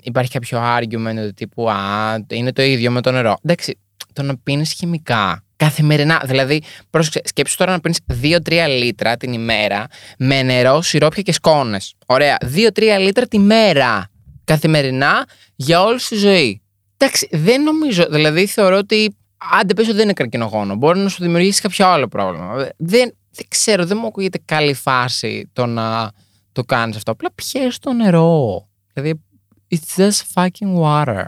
υπάρχει 0.03 0.31
κάποιο 0.31 0.62
argument 0.79 1.14
του 1.27 1.33
τύπου 1.35 1.71
Α, 1.71 2.25
είναι 2.31 2.53
το 2.53 2.62
ίδιο 2.62 2.90
με 2.90 3.01
το 3.01 3.11
νερό. 3.11 3.37
Εντάξει, 3.42 3.79
το 4.12 4.23
να 4.23 4.37
πίνεις 4.37 4.73
χημικά 4.73 5.45
καθημερινά. 5.57 6.23
Δηλαδή, 6.27 6.62
πρόσεξε, 6.90 7.21
σκέψου 7.25 7.57
τώρα 7.57 7.73
να 7.73 7.81
πίνεις 7.81 7.99
2-3 8.23 8.66
λίτρα 8.68 9.16
την 9.16 9.33
ημέρα 9.33 9.87
με 10.18 10.42
νερό, 10.42 10.83
σιρόπια 10.83 11.23
και 11.23 11.33
σκόνες. 11.33 11.95
Ωραία. 12.07 12.37
2-3 12.75 12.83
λίτρα 12.99 13.27
τη 13.27 13.38
μέρα 13.38 14.11
καθημερινά 14.45 15.27
για 15.57 15.83
όλη 15.83 15.99
τη 16.09 16.16
ζωή. 16.16 16.62
Εντάξει, 16.97 17.29
δεν 17.33 17.62
νομίζω. 17.62 18.07
Δηλαδή, 18.11 18.47
θεωρώ 18.47 18.77
ότι 18.77 19.16
άντε 19.61 19.75
πες 19.75 19.87
ότι 19.87 19.95
δεν 19.95 20.05
είναι 20.05 20.12
καρκινογόνο. 20.12 20.75
Μπορεί 20.75 20.99
να 20.99 21.09
σου 21.09 21.23
δημιουργήσει 21.23 21.61
κάποιο 21.61 21.87
άλλο 21.87 22.09
πρόβλημα. 22.09 22.68
Δεν, 22.77 23.14
δεν 23.35 23.47
ξέρω, 23.49 23.87
δεν 23.87 23.97
μου 24.01 24.07
ακούγεται 24.07 24.38
καλή 24.45 24.75
φάση 24.75 25.51
το 25.53 25.66
να 25.66 26.11
το 26.53 26.64
κάνεις 26.64 26.97
αυτό. 26.97 27.11
Απλά 27.11 27.33
πιέζει 27.35 27.79
το 27.79 27.92
νερό. 27.92 28.68
Δηλαδή, 28.92 29.21
it's 29.68 30.01
just 30.01 30.21
fucking 30.35 30.83
water. 30.83 31.25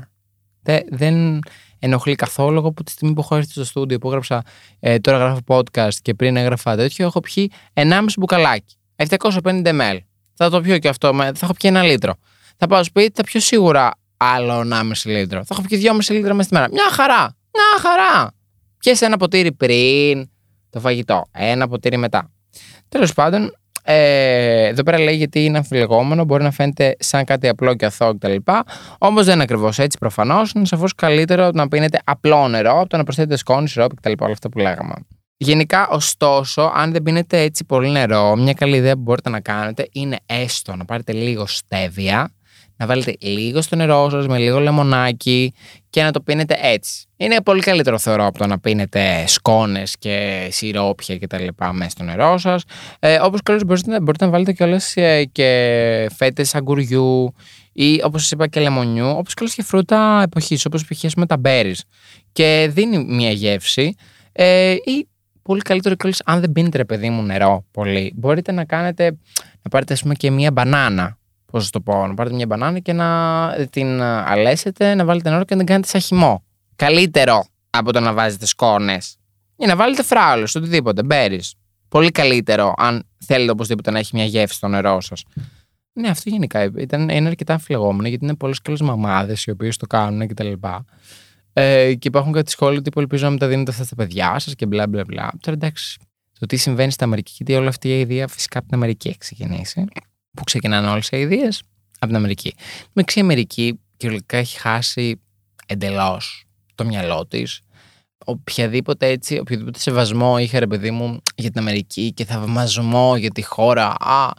Δεν, 0.62 0.83
δεν 0.90 1.38
ενοχλεί 1.79 2.14
καθόλου. 2.14 2.59
Εγώ 2.59 2.69
από 2.69 2.85
τη 2.85 2.90
στιγμή 2.90 3.14
που 3.14 3.21
έχω 3.21 3.37
έρθει 3.37 3.51
στο 3.51 3.64
στούντιο 3.64 3.99
που 3.99 4.09
έγραψα, 4.09 4.43
ε, 4.81 4.99
τώρα 4.99 5.19
γράφω 5.19 5.40
podcast 5.47 5.95
και 6.03 6.14
πριν 6.14 6.37
έγραφα 6.37 6.77
τέτοιο, 6.77 7.07
έχω 7.07 7.21
πιει 7.21 7.51
1,5 7.75 8.05
μπουκαλάκι. 8.17 8.75
750 8.97 9.67
ml. 9.67 9.99
Θα 10.35 10.51
το 10.51 10.61
πιω 10.61 10.79
και 10.79 10.88
αυτό, 10.88 11.12
θα 11.14 11.33
έχω 11.43 11.53
πιει 11.53 11.71
ένα 11.75 11.83
λίτρο. 11.83 12.14
Θα 12.57 12.67
πάω 12.67 12.85
σπίτι, 12.85 13.12
θα 13.14 13.23
πιω 13.23 13.40
σίγουρα 13.40 13.90
άλλο 14.17 14.61
1,5 14.61 14.83
λίτρο. 15.05 15.45
Θα 15.45 15.55
έχω 15.59 15.62
πιει 15.69 15.83
2,5 15.85 16.14
λίτρα 16.14 16.35
μέσα 16.35 16.43
στη 16.43 16.55
μέρα. 16.55 16.69
Μια 16.71 16.90
χαρά. 16.90 17.37
Μια 17.53 17.81
χαρά. 17.81 18.33
Πιέσαι 18.79 19.05
ένα 19.05 19.17
ποτήρι 19.17 19.53
πριν 19.53 20.29
το 20.75 20.81
φαγητό. 20.81 21.25
Ένα 21.33 21.69
ποτήρι 21.69 21.97
μετά. 21.97 22.31
Τέλος 22.89 23.13
πάντων, 23.13 23.57
ε, 23.85 24.67
εδώ 24.67 24.83
πέρα 24.83 24.99
λέει 24.99 25.17
γιατί 25.17 25.45
είναι 25.45 25.57
αμφιλεγόμενο, 25.57 26.25
μπορεί 26.25 26.43
να 26.43 26.51
φαίνεται 26.51 26.97
σαν 26.99 27.25
κάτι 27.25 27.49
απλό 27.49 27.75
και 27.75 27.85
αθώο 27.85 28.15
κτλ. 28.15 28.37
Όμως 28.99 29.25
δεν 29.25 29.35
είναι 29.35 29.43
ακριβώς 29.43 29.79
έτσι 29.79 29.99
προφανώς. 29.99 30.53
Είναι 30.53 30.67
σαφώς 30.67 30.95
καλύτερο 30.95 31.51
να 31.55 31.69
πίνετε 31.69 31.99
απλό 32.05 32.49
νερό 32.49 32.79
από 32.79 32.89
το 32.89 32.97
να 32.97 33.03
προσθέτετε 33.05 33.37
σκόνη, 33.37 33.69
σιρόπι 33.69 33.95
κτλ. 33.95 34.13
Όλα 34.19 34.33
αυτά 34.33 34.49
που 34.49 34.59
λέγαμε. 34.59 34.95
Γενικά, 35.37 35.89
ωστόσο, 35.89 36.73
αν 36.75 36.93
δεν 36.93 37.03
πίνετε 37.03 37.41
έτσι 37.41 37.65
πολύ 37.65 37.91
νερό, 37.91 38.37
μια 38.37 38.53
καλή 38.53 38.77
ιδέα 38.77 38.95
που 38.95 39.01
μπορείτε 39.01 39.31
να 39.31 39.41
κάνετε 39.41 39.89
είναι 39.93 40.17
έστω 40.27 40.77
να 40.77 40.85
πάρετε 40.85 41.13
λίγο 41.13 41.47
στέβια 41.47 42.33
να 42.85 42.92
βάλετε 42.92 43.16
λίγο 43.20 43.62
στο 43.62 43.77
νερό 43.77 44.11
σας 44.11 44.27
με 44.27 44.38
λίγο 44.38 44.61
λεμονάκι 44.61 45.53
και 45.90 46.03
να 46.03 46.11
το 46.11 46.20
πίνετε 46.20 46.59
έτσι. 46.61 47.07
Είναι 47.16 47.42
πολύ 47.42 47.61
καλύτερο 47.61 47.99
θεωρώ 47.99 48.27
από 48.27 48.38
το 48.38 48.47
να 48.47 48.59
πίνετε 48.59 49.25
σκόνες 49.27 49.97
και 49.99 50.47
σιρόπια 50.51 51.16
και 51.16 51.27
τα 51.27 51.40
λοιπά 51.40 51.73
μέσα 51.73 51.90
στο 51.90 52.03
νερό 52.03 52.38
σας. 52.38 52.62
Ε, 52.99 53.18
Όπως 53.23 53.42
καλώ 53.42 53.61
μπορείτε, 53.66 54.01
μπορείτε 54.01 54.25
να 54.25 54.31
βάλετε 54.31 54.53
κιόλας 54.53 54.97
ε, 54.97 55.25
και 55.25 56.11
φέτες 56.16 56.55
αγκουριού 56.55 57.35
ή 57.73 58.01
όπως 58.05 58.20
σας 58.20 58.31
είπα 58.31 58.47
και 58.47 58.61
λεμονιού, 58.61 59.09
όπως 59.09 59.35
καλώ 59.35 59.51
και 59.55 59.62
φρούτα 59.62 60.20
εποχής, 60.25 60.64
όπως 60.64 60.85
π.χ. 60.85 61.05
με 61.16 61.27
τα 61.27 61.40
berries. 61.44 61.81
Και 62.33 62.68
δίνει 62.70 63.05
μια 63.05 63.31
γεύση. 63.31 63.94
Ε, 64.33 64.73
ή 64.73 65.09
πολύ 65.42 65.61
καλύτερο 65.61 65.94
κιόλας 65.94 66.20
αν 66.25 66.40
δεν 66.40 66.53
πίνετε 66.53 66.77
ρε 66.77 66.85
παιδί 66.85 67.11
μου 67.11 67.23
νερό 67.23 67.64
πολύ. 67.70 68.12
Μπορείτε 68.16 68.53
να 68.53 68.64
κάνετε, 68.64 69.05
να 69.62 69.70
πάρετε 69.70 69.92
ας 69.92 70.03
πούμε 70.03 70.14
και 70.14 70.31
μια 70.31 70.51
μπανάνα 70.53 71.18
Πώς 71.55 71.71
το 71.71 71.81
πω, 71.81 72.07
να 72.07 72.14
πάρετε 72.14 72.35
μια 72.35 72.47
μπανάνα 72.47 72.79
και 72.79 72.93
να 72.93 73.69
την 73.71 74.03
αλέσετε, 74.03 74.95
να 74.95 75.05
βάλετε 75.05 75.31
νερό 75.31 75.45
και 75.45 75.53
να 75.55 75.59
την 75.59 75.67
κάνετε 75.69 75.88
σαν 75.88 76.01
χυμό. 76.01 76.45
Καλύτερο 76.77 77.45
από 77.71 77.93
το 77.93 78.01
να 78.01 78.12
βάζετε 78.12 78.47
σκόνες. 78.47 79.17
Ή 79.57 79.67
να 79.67 79.77
βάλετε 79.77 80.03
φράουλες, 80.03 80.55
οτιδήποτε, 80.55 81.03
μπέρις. 81.03 81.55
Πολύ 81.88 82.11
καλύτερο 82.11 82.75
αν 82.77 83.07
θέλετε 83.19 83.51
οπωσδήποτε 83.51 83.90
να 83.90 83.99
έχει 83.99 84.11
μια 84.17 84.25
γεύση 84.25 84.57
στο 84.57 84.69
νερό 84.69 85.01
σας. 85.01 85.25
Ναι, 85.93 86.09
αυτό 86.09 86.31
γενικά 86.31 86.71
ήταν, 86.77 87.09
είναι 87.09 87.29
αρκετά 87.29 87.53
αμφιλεγόμενο 87.53 88.09
γιατί 88.09 88.25
είναι 88.25 88.35
πολλές 88.35 88.61
καλέ 88.61 88.77
μαμάδες 88.81 89.45
οι 89.45 89.51
οποίες 89.51 89.77
το 89.77 89.87
κάνουν 89.87 90.29
κτλ. 90.29 90.53
Ε, 91.53 91.95
και 91.95 92.09
υπάρχουν 92.09 92.33
κάτι 92.33 92.51
σχόλια 92.51 92.83
που 92.93 93.01
ελπίζω 93.01 93.25
να 93.25 93.31
μεταδίνετε 93.31 93.71
αυτά 93.71 93.85
στα 93.85 93.95
παιδιά 93.95 94.38
σας 94.38 94.55
και 94.55 94.67
μπλα 94.67 94.87
μπλα 94.87 95.05
μπλα. 95.05 95.31
Τώρα 95.40 95.57
εντάξει, 95.57 95.99
το 96.38 96.47
τι 96.47 96.57
συμβαίνει 96.57 96.90
στην 96.90 97.07
Αμερική, 97.07 97.33
γιατί 97.37 97.55
όλη 97.55 97.69
αυτή 97.69 97.88
η 97.88 98.01
ιδέα 98.01 98.29
φυσικά 98.29 98.59
από 98.59 98.67
την 98.69 98.77
Αμερική 98.77 99.09
έχει 99.09 99.19
ξεκινήσει 99.19 99.85
που 100.35 100.44
ξεκινάνε 100.44 100.88
όλες 100.88 101.09
οι 101.09 101.16
ιδέε 101.16 101.49
από 101.99 102.07
την 102.07 102.16
Αμερική. 102.16 102.55
Η 103.14 103.20
Αμερική 103.20 103.81
κυριολεκτικά 103.97 104.37
έχει 104.37 104.59
χάσει 104.59 105.20
εντελώς 105.66 106.44
το 106.75 106.85
μυαλό 106.85 107.27
της. 107.27 107.61
Οποιαδήποτε 108.25 109.07
έτσι, 109.07 109.38
οποιοδήποτε 109.38 109.79
σεβασμό 109.79 110.38
είχε 110.38 110.59
ρε 110.59 110.66
παιδί 110.66 110.90
μου 110.90 111.23
για 111.35 111.51
την 111.51 111.61
Αμερική 111.61 112.12
και 112.12 112.25
θαυμασμό 112.25 113.16
για 113.16 113.31
τη 113.31 113.42
χώρα, 113.42 113.87
α, 113.87 114.31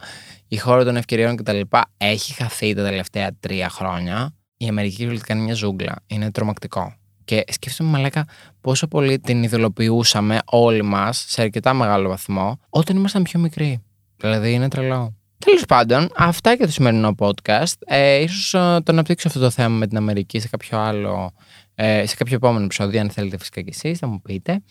η 0.48 0.56
χώρα 0.56 0.84
των 0.84 0.96
ευκαιριών 0.96 1.36
κτλ. 1.36 1.60
έχει 1.96 2.32
χαθεί 2.32 2.74
τα 2.74 2.82
τελευταία 2.82 3.30
τρία 3.40 3.68
χρόνια. 3.68 4.34
Η 4.56 4.68
Αμερική 4.68 4.94
κυριολεκτικά 4.94 5.34
είναι 5.34 5.42
μια 5.42 5.54
ζούγκλα. 5.54 5.94
Είναι 6.06 6.30
τρομακτικό. 6.30 6.94
Και 7.24 7.44
σκέφτομαι, 7.48 7.90
Μαλάκα, 7.90 8.24
πόσο 8.60 8.86
πολύ 8.86 9.18
την 9.18 9.42
ειδωλοποιούσαμε 9.42 10.38
όλοι 10.44 10.82
μας 10.82 11.24
σε 11.28 11.42
αρκετά 11.42 11.74
μεγάλο 11.74 12.08
βαθμό 12.08 12.58
όταν 12.68 12.96
ήμασταν 12.96 13.22
πιο 13.22 13.40
μικροί. 13.40 13.82
Δηλαδή 14.16 14.52
είναι 14.52 14.68
τρελό. 14.68 15.14
Τέλος 15.38 15.64
πάντων, 15.68 16.08
αυτά 16.16 16.52
για 16.52 16.66
το 16.66 16.72
σημερινό 16.72 17.14
podcast. 17.18 17.74
Ε, 17.86 18.16
ίσως 18.16 18.54
ε, 18.54 18.58
το 18.58 18.92
αναπτύξω 18.92 19.28
αυτό 19.28 19.40
το 19.40 19.50
θέμα 19.50 19.76
με 19.76 19.86
την 19.86 19.96
Αμερική 19.96 20.40
σε 20.40 20.48
κάποιο 20.48 20.78
άλλο, 20.78 21.32
ε, 21.74 22.06
σε 22.06 22.16
κάποιο 22.16 22.34
επόμενο 22.34 22.64
επεισόδιο, 22.64 23.00
αν 23.00 23.10
θέλετε 23.10 23.38
φυσικά 23.38 23.60
κι 23.60 23.70
εσείς, 23.70 23.98
θα 23.98 24.06
μου 24.06 24.20
πείτε. 24.22 24.62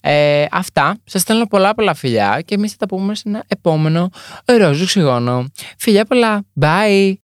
Ε, 0.00 0.46
αυτά. 0.50 0.96
Σας 1.04 1.22
στέλνω 1.22 1.46
πολλά 1.46 1.74
πολλά 1.74 1.94
φιλιά 1.94 2.40
και 2.44 2.54
εμείς 2.54 2.70
θα 2.70 2.76
τα 2.76 2.86
πούμε 2.86 3.14
σε 3.14 3.22
ένα 3.26 3.44
επόμενο 3.46 4.10
ρόζο 4.44 4.84
ξυγόνο. 4.84 5.46
Φιλιά 5.78 6.04
πολλά. 6.04 6.42
Bye! 6.60 7.14